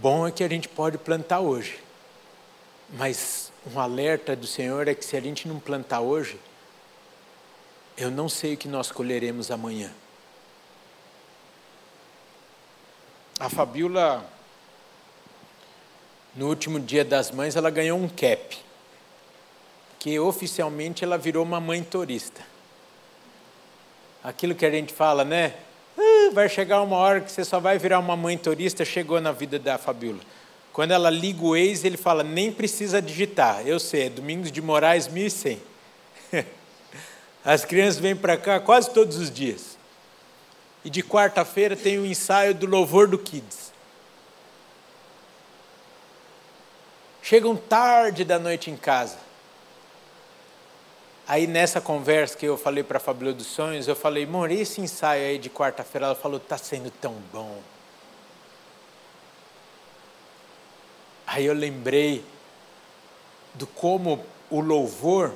[0.00, 1.78] Bom é que a gente pode plantar hoje.
[2.90, 6.38] Mas um alerta do Senhor é que se a gente não plantar hoje,
[7.96, 9.92] eu não sei o que nós colheremos amanhã.
[13.38, 14.24] A Fabiola,
[16.34, 18.58] no último dia das mães, ela ganhou um cap
[19.98, 22.40] que oficialmente ela virou uma mãe turista.
[24.22, 25.54] Aquilo que a gente fala, né?
[26.32, 29.58] Vai chegar uma hora que você só vai virar uma mãe turista, chegou na vida
[29.58, 30.20] da Fabiola.
[30.72, 33.66] Quando ela liga o ex, ele fala, nem precisa digitar.
[33.66, 35.60] Eu sei, é Domingos de Moraes 1100.
[37.44, 39.78] As crianças vêm para cá quase todos os dias.
[40.84, 43.72] E de quarta-feira tem o ensaio do Louvor do Kids.
[47.22, 49.16] Chegam tarde da noite em casa.
[51.28, 54.80] Aí nessa conversa que eu falei para a Fabíola dos Sonhos, eu falei, amor, esse
[54.80, 56.06] ensaio aí de quarta-feira?
[56.06, 57.60] Ela falou, está sendo tão bom.
[61.26, 62.24] Aí eu lembrei
[63.54, 65.34] do como o louvor,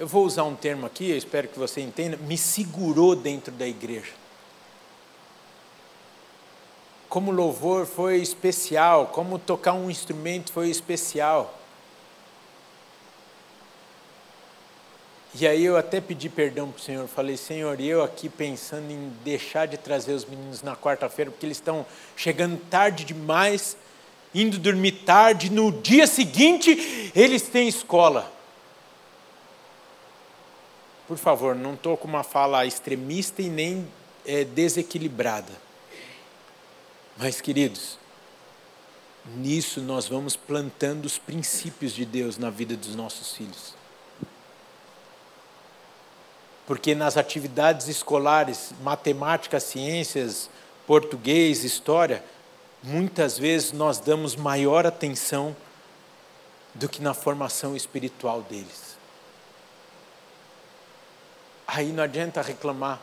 [0.00, 3.66] eu vou usar um termo aqui, eu espero que você entenda, me segurou dentro da
[3.66, 4.12] igreja.
[7.10, 11.55] Como o louvor foi especial, como tocar um instrumento foi especial.
[15.38, 19.12] E aí eu até pedi perdão para o Senhor, falei, Senhor, eu aqui pensando em
[19.22, 21.84] deixar de trazer os meninos na quarta-feira, porque eles estão
[22.16, 23.76] chegando tarde demais,
[24.34, 28.32] indo dormir tarde, no dia seguinte eles têm escola.
[31.06, 33.86] Por favor, não estou com uma fala extremista e nem
[34.24, 35.52] é, desequilibrada.
[37.14, 37.98] Mas, queridos,
[39.36, 43.75] nisso nós vamos plantando os princípios de Deus na vida dos nossos filhos
[46.66, 50.50] porque nas atividades escolares, matemática, ciências,
[50.86, 52.24] português, história,
[52.82, 55.56] muitas vezes nós damos maior atenção
[56.74, 58.96] do que na formação espiritual deles.
[61.66, 63.00] Aí não adianta reclamar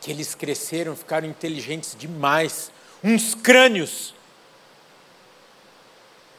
[0.00, 2.70] que eles cresceram, ficaram inteligentes demais,
[3.02, 4.14] uns crânios,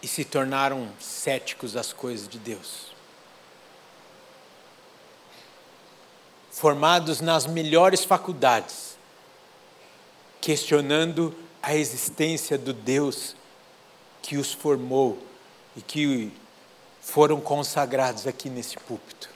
[0.01, 2.87] e se tornaram céticos às coisas de Deus.
[6.61, 8.95] Formados nas melhores faculdades,
[10.39, 13.35] questionando a existência do Deus
[14.21, 15.17] que os formou
[15.75, 16.31] e que
[17.01, 19.27] foram consagrados aqui nesse púlpito.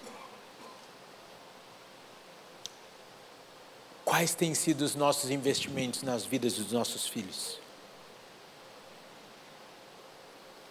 [4.05, 7.57] Quais têm sido os nossos investimentos nas vidas dos nossos filhos?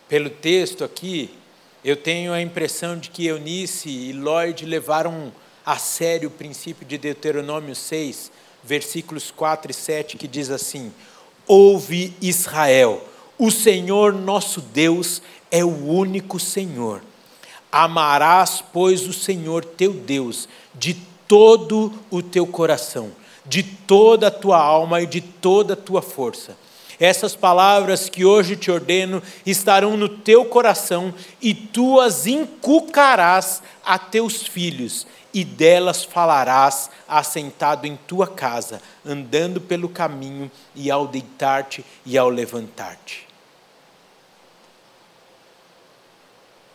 [0.07, 1.37] Pelo texto aqui,
[1.85, 5.33] eu tenho a impressão de que Eunice e Lloyd levaram
[5.65, 8.31] a sério o princípio de Deuteronômio 6,
[8.63, 10.93] versículos 4 e 7, que diz assim:
[11.47, 13.03] Ouve Israel,
[13.39, 17.03] O Senhor nosso Deus é o único Senhor.
[17.71, 20.95] Amarás, pois, o Senhor teu Deus de
[21.27, 23.11] todo o teu coração,
[23.45, 26.57] de toda a tua alma e de toda a tua força.
[26.99, 33.99] Essas palavras que hoje te ordeno estarão no teu coração e tu as inculcarás a
[33.99, 41.85] teus filhos, e delas falarás assentado em tua casa, andando pelo caminho e ao deitar-te
[42.07, 43.27] e ao levantar-te.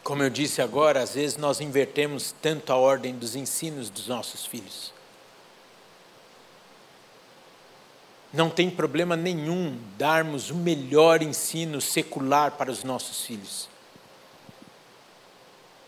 [0.04, 4.46] Como eu disse agora, às vezes nós invertemos tanto a ordem dos ensinos dos nossos
[4.46, 4.92] filhos.
[8.32, 13.68] Não tem problema nenhum darmos o melhor ensino secular para os nossos filhos.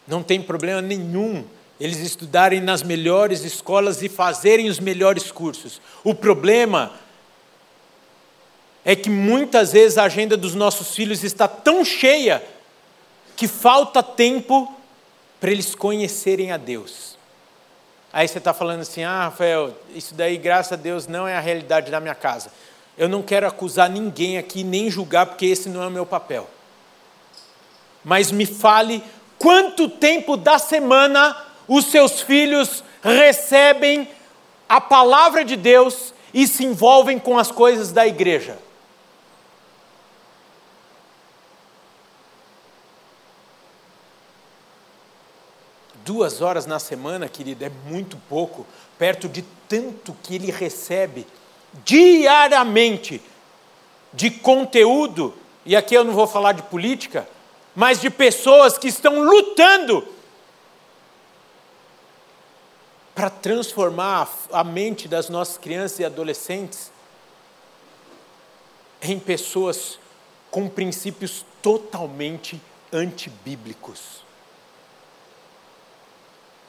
[0.07, 1.45] Não tem problema nenhum
[1.79, 5.81] eles estudarem nas melhores escolas e fazerem os melhores cursos.
[6.03, 6.93] O problema
[8.85, 12.43] é que muitas vezes a agenda dos nossos filhos está tão cheia
[13.35, 14.71] que falta tempo
[15.39, 17.17] para eles conhecerem a Deus.
[18.13, 21.39] Aí você está falando assim, ah, Rafael, isso daí, graças a Deus, não é a
[21.39, 22.51] realidade da minha casa.
[22.97, 26.49] Eu não quero acusar ninguém aqui, nem julgar, porque esse não é o meu papel.
[28.03, 29.01] Mas me fale
[29.39, 31.35] quanto tempo da semana
[31.67, 34.09] os seus filhos recebem
[34.67, 38.57] a palavra de Deus e se envolvem com as coisas da igreja.
[46.03, 48.65] Duas horas na semana, querida, é muito pouco,
[48.97, 51.27] perto de tanto que ele recebe
[51.85, 53.21] diariamente
[54.13, 55.33] de conteúdo,
[55.65, 57.27] e aqui eu não vou falar de política,
[57.75, 60.05] mas de pessoas que estão lutando
[63.13, 66.91] para transformar a mente das nossas crianças e adolescentes
[69.01, 69.99] em pessoas
[70.49, 74.30] com princípios totalmente antibíblicos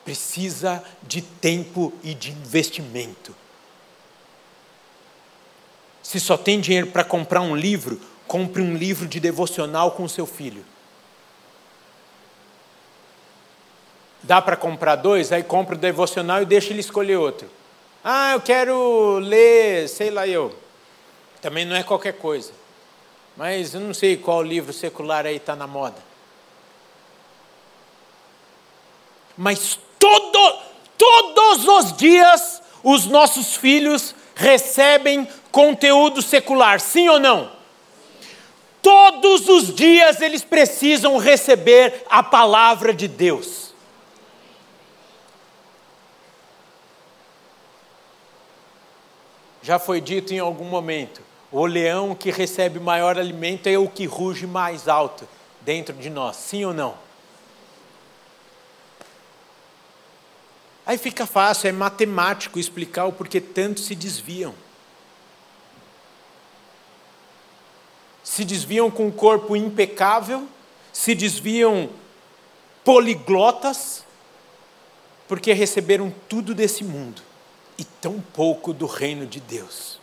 [0.04, 3.34] precisa de tempo e de investimento.
[6.02, 10.26] Se só tem dinheiro para comprar um livro, compre um livro de devocional com seu
[10.26, 10.64] filho.
[14.22, 15.32] Dá para comprar dois?
[15.32, 17.48] Aí compra o devocional e deixa ele escolher outro.
[18.04, 20.56] Ah, eu quero ler, sei lá eu.
[21.40, 22.52] Também não é qualquer coisa.
[23.36, 25.96] Mas eu não sei qual livro secular aí está na moda.
[29.36, 30.58] Mas todo,
[30.98, 37.52] todos os dias os nossos filhos recebem conteúdo secular, sim ou não?
[38.82, 43.72] Todos os dias eles precisam receber a palavra de Deus.
[49.62, 51.22] Já foi dito em algum momento:
[51.52, 55.28] o leão que recebe maior alimento é o que ruge mais alto
[55.60, 57.11] dentro de nós, sim ou não?
[60.84, 64.54] Aí fica fácil, é matemático explicar o porquê tanto se desviam.
[68.24, 70.48] Se desviam com o corpo impecável,
[70.92, 71.88] se desviam
[72.84, 74.04] poliglotas,
[75.28, 77.22] porque receberam tudo desse mundo
[77.78, 80.00] e tão pouco do reino de Deus.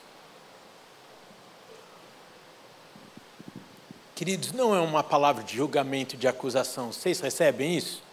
[4.15, 6.91] Queridos, não é uma palavra de julgamento, de acusação.
[6.91, 8.03] Vocês recebem isso?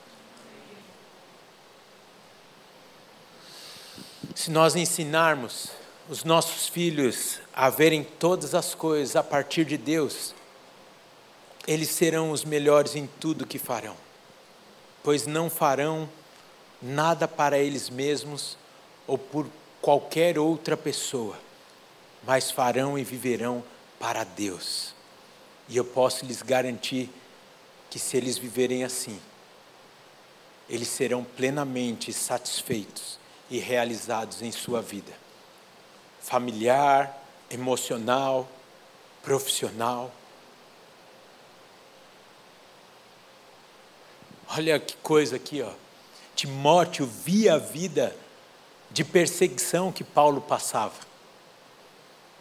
[4.37, 5.71] Se nós ensinarmos
[6.11, 10.35] os nossos filhos a verem todas as coisas a partir de Deus,
[11.67, 13.97] eles serão os melhores em tudo que farão,
[15.03, 16.07] pois não farão
[16.83, 18.59] nada para eles mesmos
[19.07, 19.47] ou por
[19.81, 21.39] qualquer outra pessoa,
[22.23, 23.65] mas farão e viverão
[23.99, 24.95] para Deus.
[25.67, 27.09] E eu posso lhes garantir
[27.89, 29.19] que se eles viverem assim,
[30.69, 33.19] eles serão plenamente satisfeitos
[33.51, 35.27] e realizados em sua vida
[36.27, 38.49] familiar, emocional,
[39.23, 40.13] profissional.
[44.49, 45.71] Olha que coisa aqui, ó.
[46.35, 48.15] Timóteo via a vida
[48.91, 51.07] de perseguição que Paulo passava.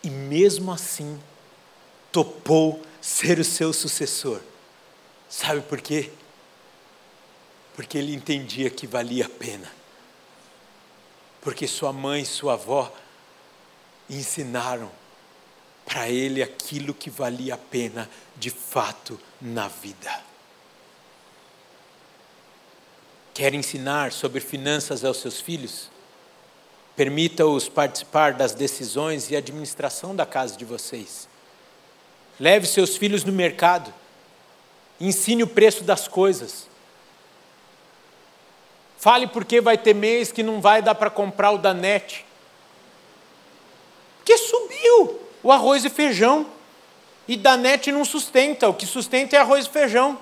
[0.04, 1.22] E mesmo assim,
[2.12, 4.42] topou ser o seu sucessor.
[5.30, 6.12] Sabe por quê?
[7.76, 9.72] Porque ele entendia que valia a pena
[11.46, 12.92] porque sua mãe e sua avó
[14.10, 14.92] ensinaram
[15.86, 20.24] para ele aquilo que valia a pena de fato na vida.
[23.32, 25.92] Quer ensinar sobre finanças aos seus filhos?
[26.96, 31.30] Permita-os participar das decisões e administração da casa de vocês.
[32.40, 33.94] Leve seus filhos no mercado.
[35.00, 36.68] Ensine o preço das coisas.
[39.06, 42.26] Fale porque vai ter mês que não vai dar para comprar o da net.
[44.18, 46.48] Porque subiu o arroz e feijão.
[47.28, 50.20] E da net não sustenta, o que sustenta é arroz e feijão.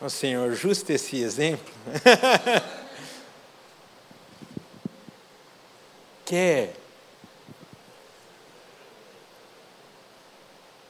[0.00, 1.72] O Senhor, justo esse exemplo.
[6.26, 6.74] Quer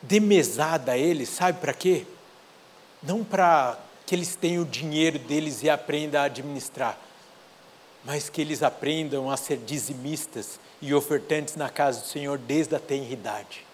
[0.00, 2.06] dê mesada a eles, sabe para quê?
[3.06, 6.98] Não para que eles tenham o dinheiro deles e aprendam a administrar,
[8.04, 12.80] mas que eles aprendam a ser dizimistas e ofertantes na casa do Senhor desde a
[12.80, 13.64] tenridade.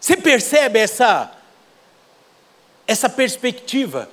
[0.00, 1.36] Você percebe essa
[2.86, 4.10] essa perspectiva?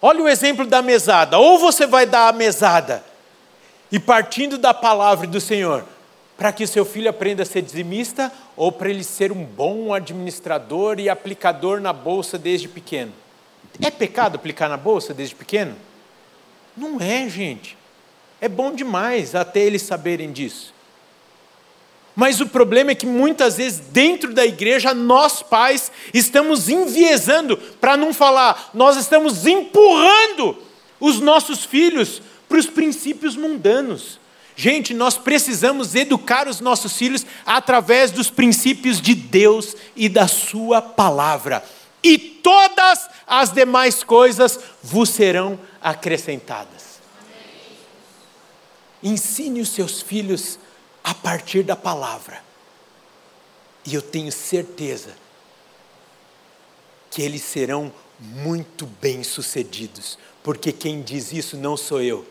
[0.00, 1.38] Olha o exemplo da mesada.
[1.38, 3.04] Ou você vai dar a mesada
[3.92, 5.84] e partindo da palavra do Senhor,
[6.36, 10.98] para que seu filho aprenda a ser dizimista ou para ele ser um bom administrador
[10.98, 13.12] e aplicador na bolsa desde pequeno?
[13.80, 15.74] É pecado aplicar na bolsa desde pequeno?
[16.76, 17.76] Não é, gente.
[18.40, 20.74] É bom demais até eles saberem disso.
[22.14, 27.96] Mas o problema é que muitas vezes, dentro da igreja, nós pais estamos enviesando, para
[27.96, 30.56] não falar, nós estamos empurrando
[31.00, 34.20] os nossos filhos para os princípios mundanos.
[34.56, 40.80] Gente, nós precisamos educar os nossos filhos através dos princípios de Deus e da Sua
[40.80, 41.64] palavra.
[42.02, 47.00] E todas as demais coisas vos serão acrescentadas.
[49.02, 50.58] Ensine os seus filhos
[51.02, 52.42] a partir da palavra.
[53.84, 55.14] E eu tenho certeza
[57.10, 62.26] que eles serão muito bem-sucedidos, porque quem diz isso não sou eu,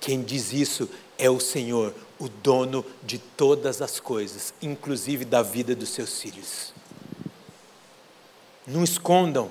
[0.00, 5.74] quem diz isso é o Senhor, o dono de todas as coisas, inclusive da vida
[5.74, 6.72] dos seus filhos.
[8.66, 9.50] Não escondam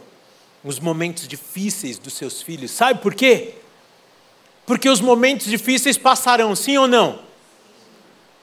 [0.63, 3.55] os momentos difíceis dos seus filhos, sabe por quê?
[4.65, 7.19] Porque os momentos difíceis passarão, sim ou não?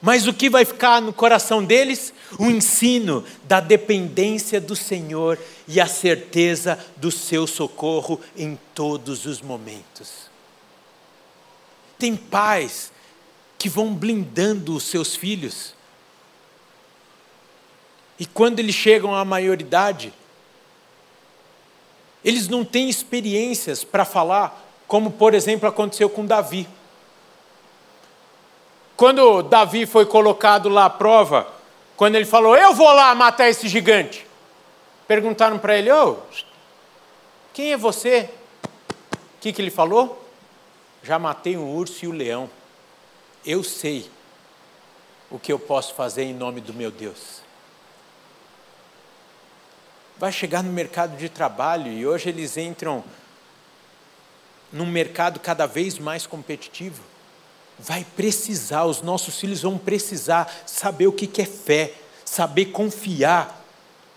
[0.01, 2.13] Mas o que vai ficar no coração deles?
[2.37, 9.41] O ensino da dependência do Senhor e a certeza do seu socorro em todos os
[9.41, 10.29] momentos.
[11.97, 12.91] Tem pais
[13.59, 15.75] que vão blindando os seus filhos.
[18.17, 20.13] E quando eles chegam à maioridade,
[22.23, 26.67] eles não têm experiências para falar como por exemplo aconteceu com Davi.
[28.97, 31.47] Quando Davi foi colocado lá à prova,
[31.95, 34.25] quando ele falou, eu vou lá matar esse gigante,
[35.07, 36.17] perguntaram para ele, oh,
[37.53, 38.29] quem é você?
[39.13, 40.25] O que, que ele falou?
[41.03, 42.49] Já matei um urso e o um leão.
[43.45, 44.09] Eu sei
[45.29, 47.41] o que eu posso fazer em nome do meu Deus.
[50.17, 53.03] Vai chegar no mercado de trabalho e hoje eles entram
[54.71, 57.01] num mercado cada vez mais competitivo,
[57.77, 61.93] vai precisar, os nossos filhos vão precisar saber o que é fé,
[62.25, 63.65] saber confiar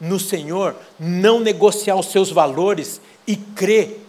[0.00, 4.01] no Senhor, não negociar os seus valores e crer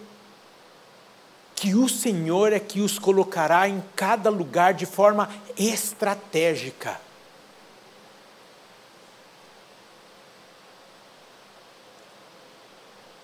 [1.54, 7.00] que o Senhor é que os colocará em cada lugar de forma estratégica.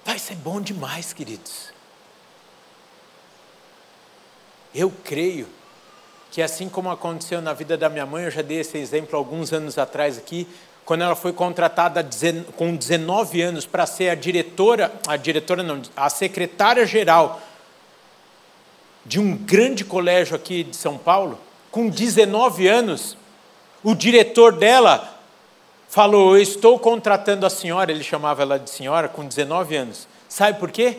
[0.04, 1.72] Vai ser bom demais, queridos.
[4.74, 5.48] Eu creio
[6.30, 9.52] que assim como aconteceu na vida da minha mãe, eu já dei esse exemplo alguns
[9.52, 10.46] anos atrás aqui,
[10.84, 12.08] quando ela foi contratada
[12.56, 17.40] com 19 anos para ser a diretora, a diretora não, a secretária geral
[19.04, 21.38] de um grande colégio aqui de São Paulo,
[21.70, 23.16] com 19 anos,
[23.82, 25.18] o diretor dela
[25.88, 30.08] falou: Eu estou contratando a senhora, ele chamava ela de senhora, com 19 anos.
[30.28, 30.98] Sabe por quê?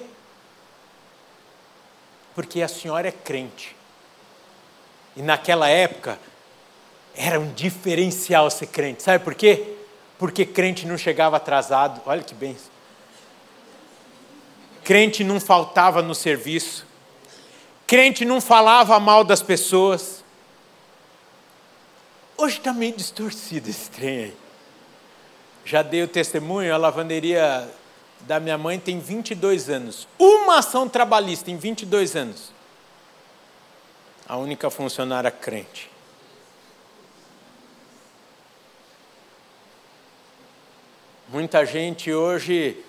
[2.34, 3.76] porque a senhora é crente.
[5.16, 6.18] E naquela época
[7.16, 9.04] era um diferencial ser crente.
[9.04, 9.76] Sabe por quê?
[10.18, 12.02] Porque crente não chegava atrasado.
[12.06, 12.56] Olha que bem.
[14.84, 16.86] Crente não faltava no serviço.
[17.92, 20.24] Crente não falava mal das pessoas.
[22.38, 24.38] Hoje está meio distorcido esse trem aí.
[25.66, 27.70] Já dei o testemunho, a lavanderia
[28.22, 30.08] da minha mãe tem 22 anos.
[30.18, 32.54] Uma ação trabalhista em 22 anos.
[34.26, 35.92] A única funcionária crente.
[41.28, 42.86] Muita gente hoje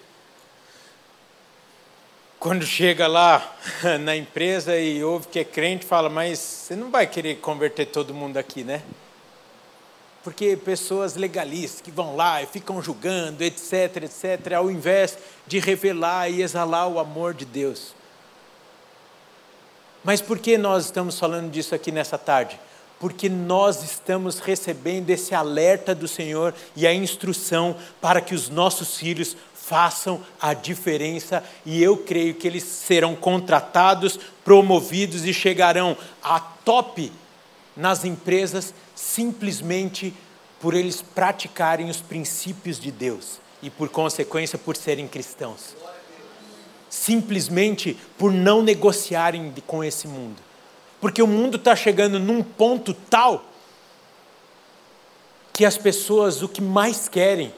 [2.43, 3.55] quando chega lá
[4.01, 8.13] na empresa e ouve que é crente, fala: Mas você não vai querer converter todo
[8.13, 8.83] mundo aqui, né?
[10.25, 15.17] Porque pessoas legalistas que vão lá e ficam julgando, etc, etc, ao invés
[15.47, 17.95] de revelar e exalar o amor de Deus.
[20.03, 22.59] Mas por que nós estamos falando disso aqui nessa tarde?
[22.99, 28.97] Porque nós estamos recebendo esse alerta do Senhor e a instrução para que os nossos
[28.97, 36.41] filhos façam a diferença e eu creio que eles serão contratados, promovidos e chegarão a
[36.41, 37.13] top
[37.77, 40.13] nas empresas simplesmente
[40.61, 45.77] por eles praticarem os princípios de Deus e por consequência por serem cristãos.
[46.91, 50.43] Simplesmente por não negociarem com esse mundo.
[51.01, 53.45] Porque o mundo está chegando num ponto tal
[55.53, 57.55] que as pessoas o que mais querem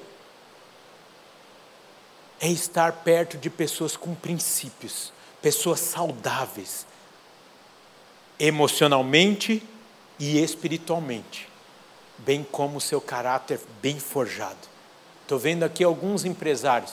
[2.40, 6.86] é estar perto de pessoas com princípios, pessoas saudáveis,
[8.38, 9.62] emocionalmente
[10.18, 11.48] e espiritualmente,
[12.18, 14.56] bem como seu caráter bem forjado.
[15.22, 16.92] Estou vendo aqui alguns empresários.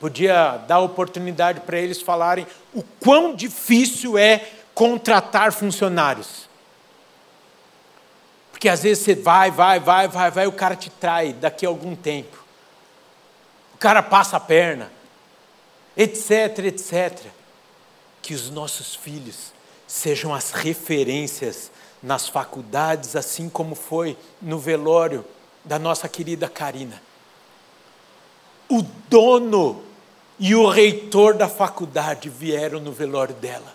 [0.00, 6.48] Podia dar oportunidade para eles falarem o quão difícil é contratar funcionários.
[8.50, 11.68] Porque às vezes você vai, vai, vai, vai, vai, o cara te trai daqui a
[11.68, 12.43] algum tempo
[13.84, 14.90] cara passa a perna,
[15.94, 17.26] etc, etc.
[18.22, 19.52] Que os nossos filhos
[19.86, 21.70] sejam as referências
[22.02, 25.22] nas faculdades, assim como foi no velório
[25.62, 27.02] da nossa querida Karina.
[28.70, 28.80] O
[29.10, 29.82] dono
[30.38, 33.74] e o reitor da faculdade vieram no velório dela.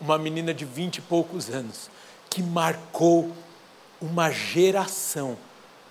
[0.00, 1.88] Uma menina de vinte e poucos anos,
[2.28, 3.32] que marcou
[4.00, 5.38] uma geração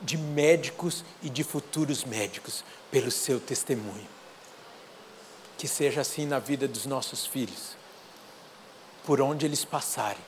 [0.02, 2.62] de médicos e de futuros médicos
[2.92, 4.08] pelo seu testemunho.
[5.58, 7.76] Que seja assim na vida dos nossos filhos,
[9.06, 10.22] por onde eles passarem,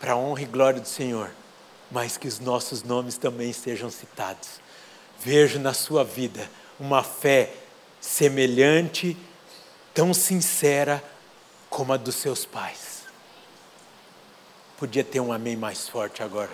[0.00, 1.30] para a honra e glória do Senhor,
[1.90, 4.60] mas que os nossos nomes também sejam citados.
[5.18, 6.48] Vejo na sua vida
[6.78, 7.52] uma fé
[8.00, 9.16] semelhante,
[9.92, 11.02] tão sincera
[11.68, 13.02] como a dos seus pais.
[14.78, 16.50] Podia ter um amém mais forte agora.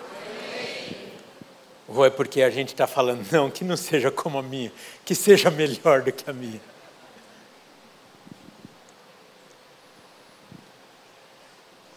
[1.87, 4.72] Ou é porque a gente está falando, não, que não seja como a minha,
[5.05, 6.61] que seja melhor do que a minha.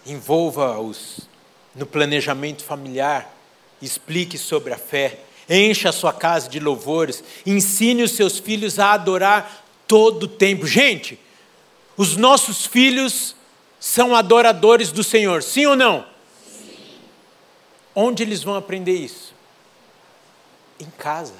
[0.06, 1.28] Envolva-os
[1.76, 3.34] no planejamento familiar,
[3.82, 5.20] explique sobre a fé,
[5.50, 10.66] encha a sua casa de louvores, ensine os seus filhos a adorar todo o tempo.
[10.66, 11.20] Gente,
[11.96, 13.36] os nossos filhos
[13.80, 16.06] são adoradores do Senhor, sim ou não?
[16.50, 16.78] Sim.
[17.94, 19.37] Onde eles vão aprender isso?
[20.80, 21.34] Em casa.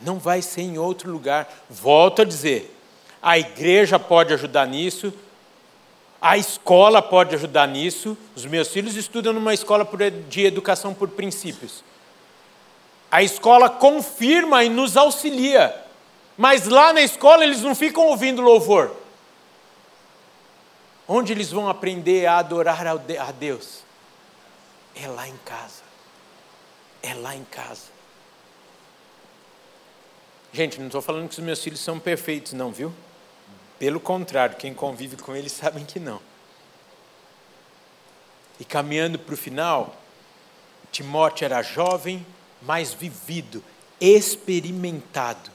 [0.00, 1.48] Não vai ser em outro lugar.
[1.68, 2.74] Volto a dizer:
[3.22, 5.12] a igreja pode ajudar nisso,
[6.20, 8.16] a escola pode ajudar nisso.
[8.34, 9.88] Os meus filhos estudam numa escola
[10.28, 11.82] de educação por princípios.
[13.10, 15.74] A escola confirma e nos auxilia,
[16.36, 18.94] mas lá na escola eles não ficam ouvindo louvor.
[21.08, 23.84] Onde eles vão aprender a adorar a Deus?
[24.96, 25.85] É lá em casa
[27.02, 27.96] é lá em casa.
[30.52, 32.92] Gente, não estou falando que os meus filhos são perfeitos, não, viu?
[33.78, 36.20] Pelo contrário, quem convive com eles sabem que não.
[38.58, 39.94] E caminhando para o final,
[40.90, 42.24] Timóteo era jovem,
[42.62, 43.62] mas vivido,
[44.00, 45.50] experimentado.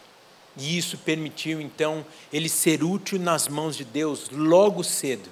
[0.56, 5.30] E isso permitiu então ele ser útil nas mãos de Deus logo cedo,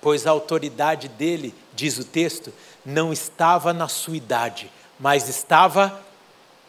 [0.00, 2.52] pois a autoridade dele, diz o texto,
[2.84, 6.00] não estava na sua idade, mas estava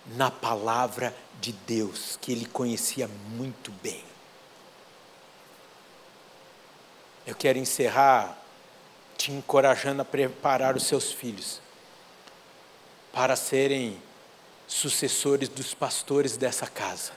[0.07, 4.03] na palavra de Deus, que ele conhecia muito bem.
[7.25, 8.37] Eu quero encerrar
[9.17, 11.61] te encorajando a preparar os seus filhos
[13.11, 14.01] para serem
[14.67, 17.13] sucessores dos pastores dessa casa,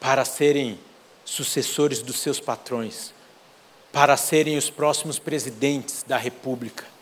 [0.00, 0.80] para serem
[1.24, 3.12] sucessores dos seus patrões,
[3.92, 6.95] para serem os próximos presidentes da República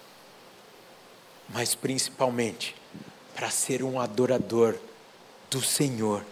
[1.48, 2.74] mas principalmente
[3.34, 4.78] para ser um adorador
[5.50, 6.24] do Senhor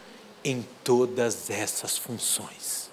[0.45, 2.91] em todas essas funções.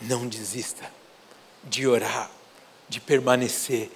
[0.00, 0.90] Não desista
[1.64, 2.30] de orar,
[2.88, 3.90] de permanecer,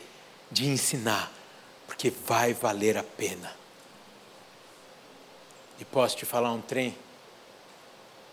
[0.51, 1.32] de ensinar,
[1.86, 3.53] porque vai valer a pena.
[5.78, 6.97] E posso te falar um trem?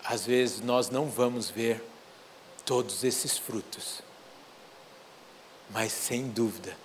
[0.03, 1.83] Às vezes nós não vamos ver
[2.65, 4.01] todos esses frutos
[5.73, 6.77] mas sem dúvida,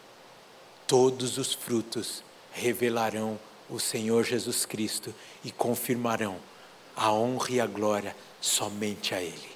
[0.86, 5.14] todos os frutos revelarão o Senhor Jesus Cristo
[5.45, 6.36] e confirmarão
[6.97, 9.49] a honra e a glória somente a Ele.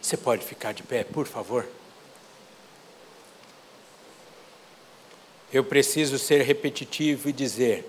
[0.00, 1.66] Você pode ficar de pé, por favor?
[5.52, 7.88] Eu preciso ser repetitivo e dizer: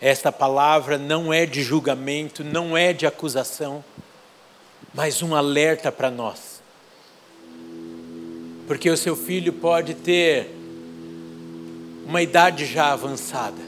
[0.00, 3.84] esta palavra não é de julgamento, não é de acusação,
[4.94, 6.59] mas um alerta para nós.
[8.70, 10.48] Porque o seu filho pode ter
[12.06, 13.60] uma idade já avançada.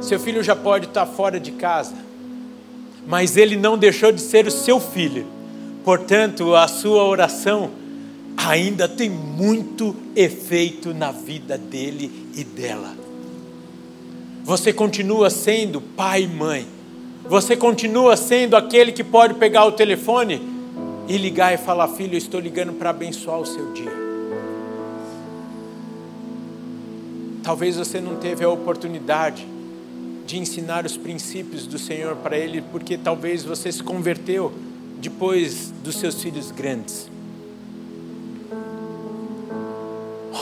[0.00, 1.96] Seu filho já pode estar fora de casa,
[3.08, 5.26] mas ele não deixou de ser o seu filho.
[5.84, 7.72] Portanto, a sua oração
[8.36, 12.94] ainda tem muito efeito na vida dele e dela.
[14.44, 16.64] Você continua sendo pai e mãe.
[17.28, 20.59] Você continua sendo aquele que pode pegar o telefone
[21.10, 23.90] e ligar e falar: Filho, eu estou ligando para abençoar o seu dia.
[27.42, 29.44] Talvez você não teve a oportunidade
[30.24, 34.52] de ensinar os princípios do Senhor para ele, porque talvez você se converteu
[35.00, 37.10] depois dos seus filhos grandes.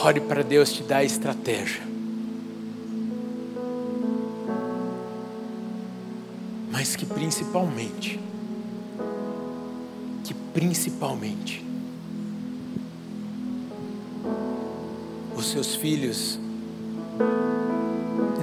[0.03, 1.81] Ore para Deus te dar estratégia.
[6.71, 8.19] Mas que principalmente,
[10.53, 11.63] principalmente,
[15.35, 16.39] os seus filhos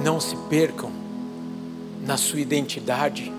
[0.03, 0.91] não se percam
[2.05, 3.31] na sua identidade,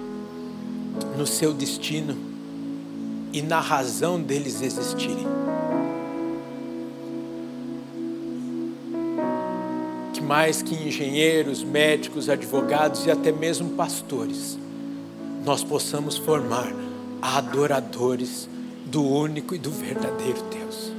[1.16, 2.16] no seu destino
[3.32, 5.26] e na razão deles existirem.
[10.12, 14.58] Que mais que engenheiros, médicos, advogados e até mesmo pastores,
[15.44, 16.70] nós possamos formar
[17.22, 18.48] adoradores
[18.90, 20.92] do único e do verdadeiro Deus.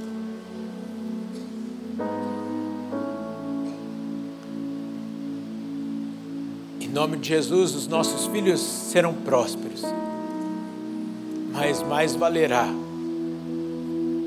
[6.80, 9.82] Em nome de Jesus, os nossos filhos serão prósperos.
[11.52, 12.66] Mas mais valerá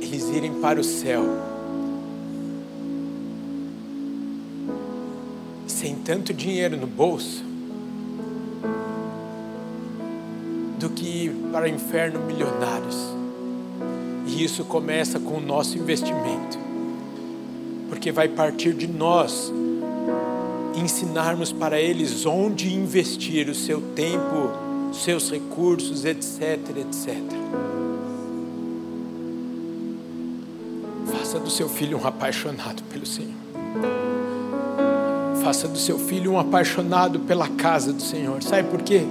[0.02, 1.24] eles irem para o céu
[5.66, 7.44] sem tanto dinheiro no bolso
[10.80, 13.23] do que ir para o inferno milionários.
[14.34, 16.58] E isso começa com o nosso investimento,
[17.88, 19.54] porque vai partir de nós
[20.76, 24.50] ensinarmos para eles onde investir o seu tempo,
[24.92, 27.16] seus recursos, etc, etc.
[31.12, 33.34] Faça do seu filho um apaixonado pelo Senhor.
[35.44, 38.42] Faça do seu filho um apaixonado pela casa do Senhor.
[38.42, 39.06] Sabe por quê?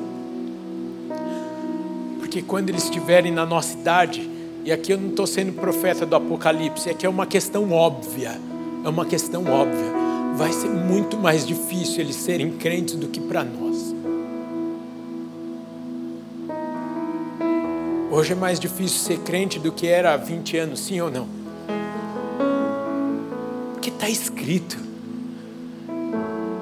[2.18, 4.31] Porque quando eles estiverem na nossa idade,
[4.64, 8.40] e aqui eu não estou sendo profeta do Apocalipse, é que é uma questão óbvia,
[8.84, 10.02] é uma questão óbvia
[10.34, 13.94] vai ser muito mais difícil eles serem crentes do que para nós.
[18.10, 21.26] Hoje é mais difícil ser crente do que era há 20 anos, sim ou não?
[23.72, 24.78] Porque está escrito,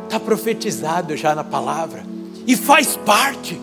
[0.05, 2.05] está profetizado já na palavra,
[2.47, 3.61] e faz parte.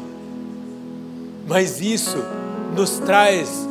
[1.48, 2.18] Mas isso
[2.76, 3.68] nos traz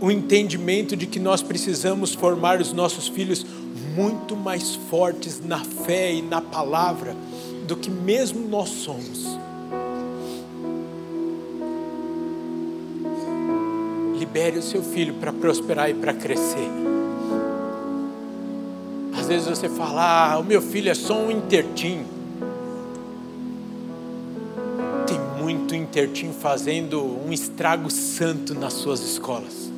[0.00, 3.44] o entendimento de que nós precisamos formar os nossos filhos
[3.94, 7.16] muito mais fortes na fé e na palavra
[7.66, 9.26] do que mesmo nós somos.
[14.16, 16.68] Libere o seu filho para prosperar e para crescer.
[19.18, 22.04] Às vezes você fala, ah, o meu filho é só um intertim.
[25.06, 29.77] Tem muito intertim fazendo um estrago santo nas suas escolas.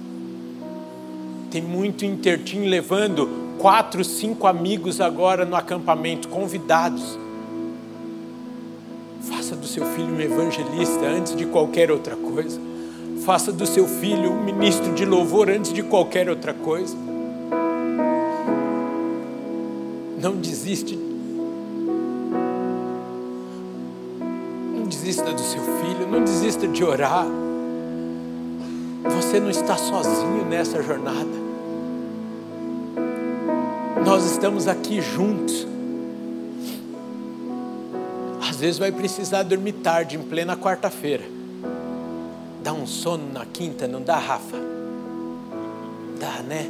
[1.50, 7.18] Tem muito intertim levando quatro, cinco amigos agora no acampamento, convidados.
[9.22, 12.60] Faça do seu filho um evangelista antes de qualquer outra coisa.
[13.24, 16.96] Faça do seu filho um ministro de louvor antes de qualquer outra coisa.
[20.22, 20.96] Não desiste.
[24.72, 27.26] Não desista do seu filho, não desista de orar.
[29.16, 31.39] Você não está sozinho nessa jornada
[34.04, 35.66] nós estamos aqui juntos.
[38.48, 41.24] Às vezes vai precisar dormir tarde, em plena quarta-feira.
[42.62, 44.56] Dá um sono na quinta, não dá, Rafa?
[46.18, 46.68] Dá, né?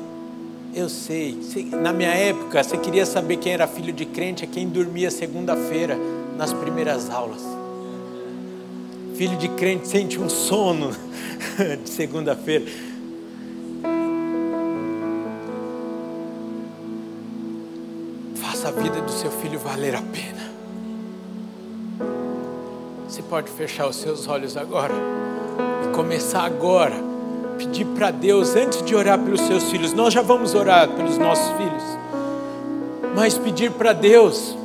[0.75, 1.37] Eu sei.
[1.83, 5.99] Na minha época, você queria saber quem era filho de crente, é quem dormia segunda-feira
[6.37, 7.43] nas primeiras aulas.
[9.17, 10.93] Filho de crente sente um sono
[11.83, 12.65] de segunda-feira.
[19.71, 20.51] Valer a pena.
[23.09, 24.93] Você pode fechar os seus olhos agora
[25.85, 26.97] e começar agora.
[27.57, 31.47] Pedir para Deus, antes de orar pelos seus filhos, nós já vamos orar pelos nossos
[31.57, 31.83] filhos,
[33.15, 34.57] mas pedir para Deus,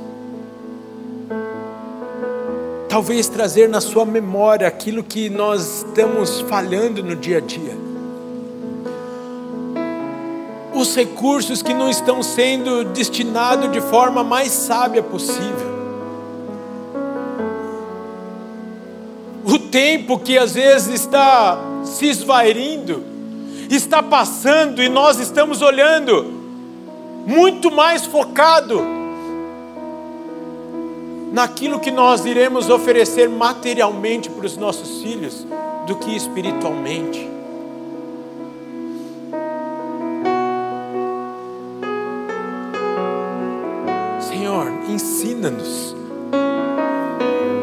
[2.87, 7.84] talvez trazer na sua memória aquilo que nós estamos falhando no dia a dia
[10.85, 15.73] os recursos que não estão sendo destinados de forma mais sábia possível.
[19.43, 23.03] O tempo que às vezes está se esvairindo,
[23.69, 26.25] está passando e nós estamos olhando
[27.25, 28.81] muito mais focado
[31.33, 35.45] naquilo que nós iremos oferecer materialmente para os nossos filhos
[35.87, 37.34] do que espiritualmente.
[44.95, 45.95] Ensina-nos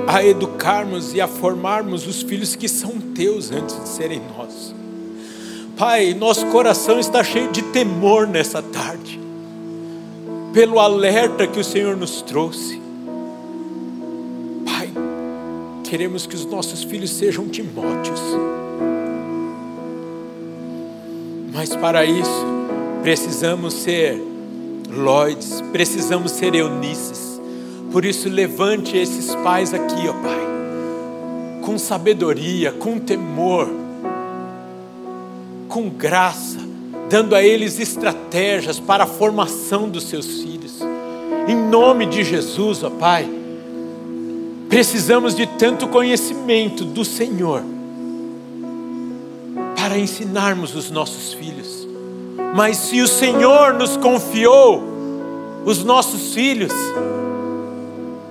[0.07, 4.75] a educarmos e a formarmos os filhos que são teus antes de serem nossos.
[5.77, 9.19] Pai, nosso coração está cheio de temor nessa tarde,
[10.53, 12.81] pelo alerta que o Senhor nos trouxe.
[14.67, 14.91] Pai,
[15.85, 18.21] queremos que os nossos filhos sejam Timóteos,
[21.55, 22.45] mas para isso
[23.03, 24.21] precisamos ser
[24.91, 27.22] Lloyds, precisamos ser Eunices.
[27.93, 30.41] Por isso, levante esses pais aqui, ó Pai,
[31.63, 33.69] com sabedoria, com temor,
[35.69, 36.59] com graça,
[37.09, 40.81] dando a eles estratégias para a formação dos seus filhos.
[41.47, 43.29] Em nome de Jesus, ó Pai,
[44.69, 47.63] precisamos de tanto conhecimento do Senhor
[49.77, 51.83] para ensinarmos os nossos filhos
[52.55, 54.83] mas se o Senhor nos confiou
[55.65, 56.73] os nossos filhos,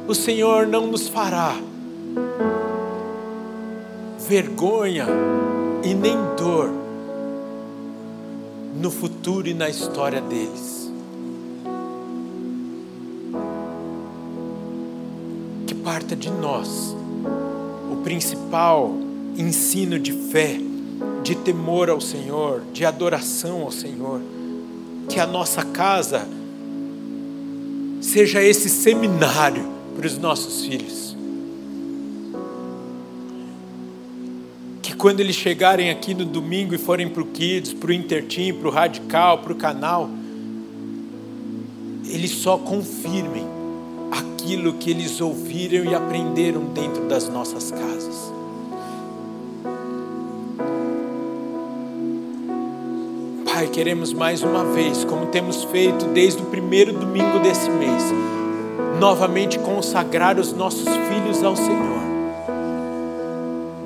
[0.08, 1.56] o Senhor não nos fará
[4.28, 5.08] vergonha
[5.84, 6.70] e nem dor
[8.80, 10.89] no futuro e na história deles.
[15.68, 16.95] Que parta de nós
[17.91, 18.91] o principal
[19.38, 20.58] ensino de fé
[21.24, 24.22] de temor ao Senhor, de adoração ao Senhor.
[25.10, 26.28] Que a nossa casa
[27.99, 31.16] seja esse seminário para os nossos filhos.
[34.82, 38.52] Que quando eles chegarem aqui no domingo e forem para o Kids, para o Intertim,
[38.52, 40.10] para o Radical, para o canal,
[42.10, 43.45] eles só confirmem
[44.10, 48.34] aquilo que eles ouviram e aprenderam dentro das nossas casas.
[53.45, 58.04] Pai, queremos mais uma vez, como temos feito desde o primeiro domingo desse mês,
[59.02, 62.02] novamente consagrar os nossos filhos ao Senhor,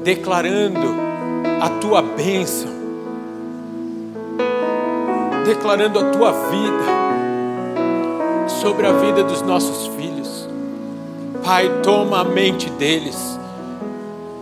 [0.03, 0.93] declarando
[1.61, 2.69] a tua bênção,
[5.45, 6.85] declarando a tua vida
[8.61, 10.49] sobre a vida dos nossos filhos.
[11.41, 13.39] Pai, toma a mente deles,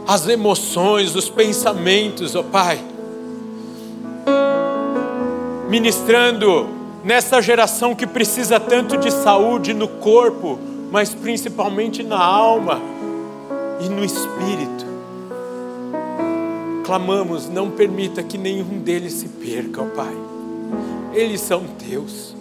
[0.08, 2.80] as emoções, os pensamentos, ó oh, Pai
[5.70, 10.58] ministrando nessa geração que precisa tanto de saúde no corpo,
[10.92, 12.82] mas principalmente na alma
[13.82, 14.86] e no espírito.
[16.86, 20.16] Clamamos, não permita que nenhum deles se perca, ó Pai.
[21.14, 22.36] Eles são teus.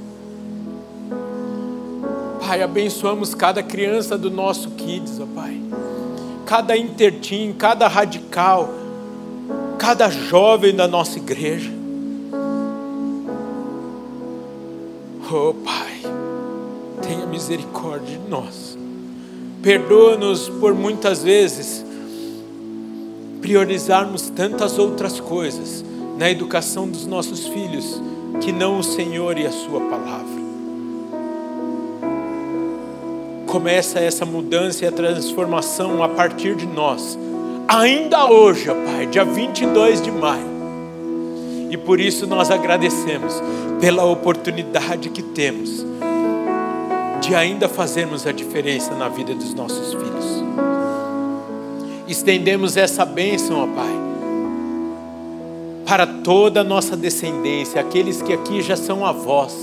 [2.40, 5.60] Pai, abençoamos cada criança do nosso Kids, ó Pai.
[6.44, 8.68] Cada intertim, cada radical,
[9.78, 11.81] cada jovem da nossa igreja.
[15.34, 16.02] Oh Pai,
[17.00, 18.76] tenha misericórdia de nós.
[19.62, 21.82] Perdoa-nos por muitas vezes
[23.40, 25.82] priorizarmos tantas outras coisas
[26.18, 27.98] na educação dos nossos filhos
[28.42, 30.42] que não o Senhor e a Sua palavra.
[33.46, 37.18] Começa essa mudança e a transformação a partir de nós,
[37.66, 40.51] ainda hoje, Pai, dia 22 de maio.
[41.72, 43.42] E por isso nós agradecemos
[43.80, 45.82] pela oportunidade que temos
[47.18, 50.44] de ainda fazermos a diferença na vida dos nossos filhos.
[52.06, 53.94] Estendemos essa bênção, ó Pai,
[55.86, 59.56] para toda a nossa descendência, aqueles que aqui já são avós.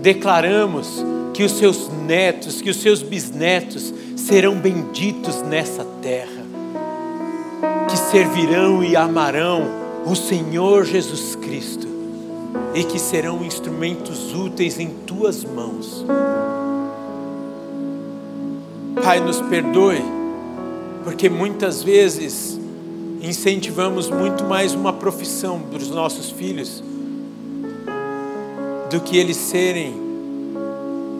[0.00, 1.04] Declaramos
[1.34, 6.44] que os seus netos, que os seus bisnetos serão benditos nessa terra,
[7.90, 11.86] que servirão e amarão o Senhor Jesus Cristo
[12.74, 16.04] e que serão instrumentos úteis em tuas mãos.
[19.02, 20.02] Pai, nos perdoe
[21.04, 22.58] Porque muitas vezes
[23.22, 26.82] incentivamos muito mais uma profissão dos nossos filhos
[28.90, 29.94] do que eles serem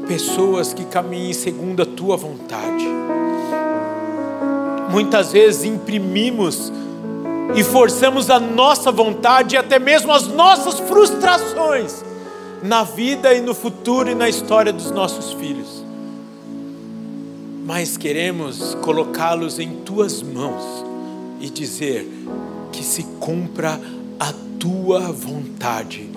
[0.07, 2.87] pessoas que caminhem segundo a tua vontade.
[4.91, 6.73] Muitas vezes imprimimos
[7.55, 12.05] e forçamos a nossa vontade e até mesmo as nossas frustrações
[12.63, 15.85] na vida e no futuro e na história dos nossos filhos.
[17.65, 20.85] Mas queremos colocá-los em tuas mãos
[21.41, 22.09] e dizer
[22.73, 23.81] que se cumpra
[24.19, 26.11] a tua vontade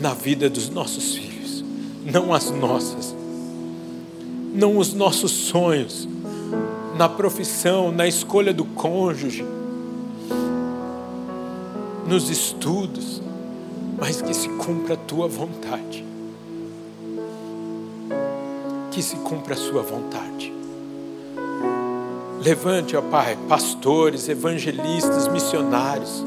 [0.00, 1.64] na vida dos nossos filhos,
[2.04, 3.14] não as nossas,
[4.54, 6.08] não os nossos sonhos,
[6.96, 9.44] na profissão, na escolha do cônjuge,
[12.12, 13.22] nos estudos,
[13.98, 16.04] mas que se cumpra a tua vontade.
[18.90, 20.52] Que se cumpra a sua vontade.
[22.44, 26.22] Levante, ó Pai, pastores, evangelistas, missionários,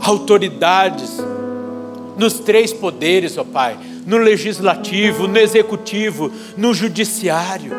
[0.00, 1.18] autoridades,
[2.16, 3.76] nos três poderes, ó Pai,
[4.06, 7.72] no legislativo, no executivo, no judiciário.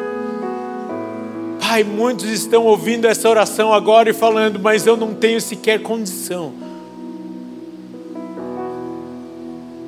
[1.59, 6.66] Pai, muitos estão ouvindo essa oração agora e falando, mas eu não tenho sequer condição.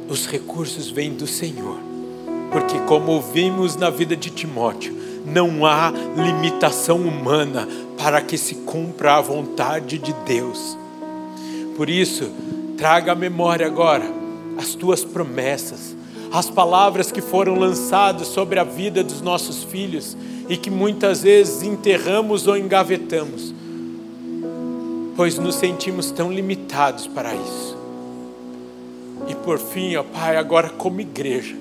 [0.10, 1.78] Os recursos vêm do Senhor,
[2.52, 9.16] porque, como ouvimos na vida de Timóteo, não há limitação humana para que se cumpra
[9.16, 10.76] a vontade de Deus.
[11.78, 12.32] Por isso,
[12.76, 14.20] traga a memória agora
[14.60, 15.96] as tuas promessas,
[16.34, 20.18] as palavras que foram lançadas sobre a vida dos nossos filhos
[20.50, 23.54] e que muitas vezes enterramos ou engavetamos,
[25.16, 27.79] pois nos sentimos tão limitados para isso.
[29.28, 31.56] E por fim, ó Pai, agora como igreja,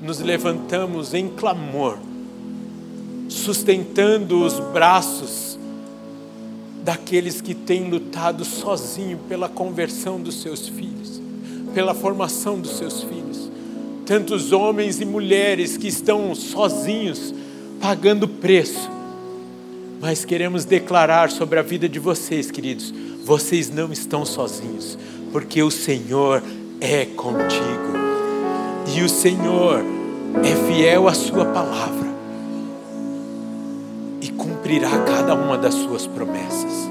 [0.00, 1.98] nos levantamos em clamor,
[3.28, 5.58] sustentando os braços
[6.82, 11.02] daqueles que têm lutado sozinho pela conversão dos seus filhos
[11.74, 13.50] pela formação dos seus filhos.
[14.06, 17.34] Tantos homens e mulheres que estão sozinhos,
[17.80, 18.90] pagando preço.
[20.00, 22.92] Mas queremos declarar sobre a vida de vocês, queridos:
[23.24, 24.98] vocês não estão sozinhos,
[25.32, 26.42] porque o Senhor
[26.80, 27.92] é contigo,
[28.94, 29.82] e o Senhor
[30.44, 32.12] é fiel à Sua palavra
[34.20, 36.88] e cumprirá cada uma das Suas promessas.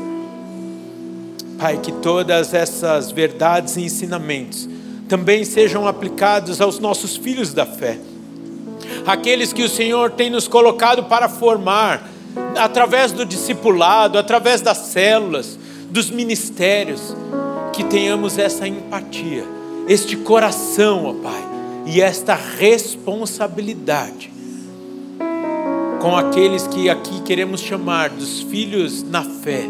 [1.60, 4.68] Pai, que todas essas verdades e ensinamentos
[5.08, 8.00] também sejam aplicados aos nossos filhos da fé,
[9.06, 12.10] aqueles que o Senhor tem nos colocado para formar,
[12.58, 17.16] através do discipulado, através das células, dos ministérios,
[17.82, 19.44] que tenhamos essa empatia,
[19.88, 21.42] este coração, ó Pai,
[21.88, 24.32] e esta responsabilidade
[26.00, 29.64] com aqueles que aqui queremos chamar dos filhos na fé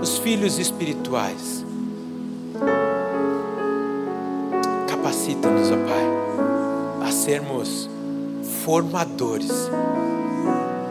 [0.00, 1.62] os filhos espirituais.
[4.88, 7.90] Capacita-nos, ó Pai, a sermos
[8.64, 9.50] formadores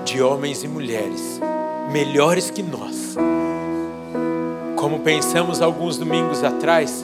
[0.05, 1.39] de homens e mulheres
[1.91, 3.15] melhores que nós.
[4.85, 7.03] Como pensamos alguns domingos atrás,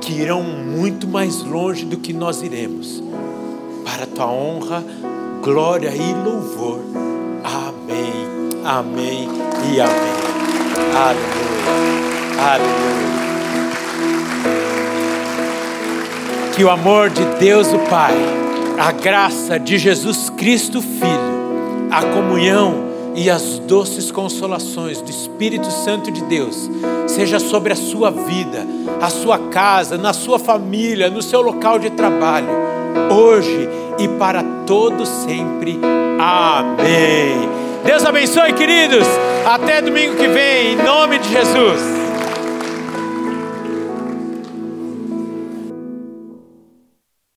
[0.00, 3.02] que irão muito mais longe do que nós iremos,
[3.84, 4.84] para a tua honra,
[5.42, 6.78] glória e louvor.
[7.42, 8.12] Amém,
[8.64, 9.28] amém
[9.74, 10.12] e amém.
[10.94, 12.52] Aleluia.
[12.52, 13.12] Aleluia.
[16.54, 18.14] Que o amor de Deus o Pai,
[18.78, 26.10] a graça de Jesus Cristo Filho, a comunhão e as doces consolações do Espírito Santo
[26.10, 26.70] de Deus
[27.06, 28.66] seja sobre a sua vida,
[29.00, 32.48] a sua casa, na sua família, no seu local de trabalho,
[33.10, 35.78] hoje e para todo sempre.
[36.18, 37.48] Amém.
[37.84, 39.06] Deus abençoe, queridos.
[39.44, 42.01] Até domingo que vem, em nome de Jesus.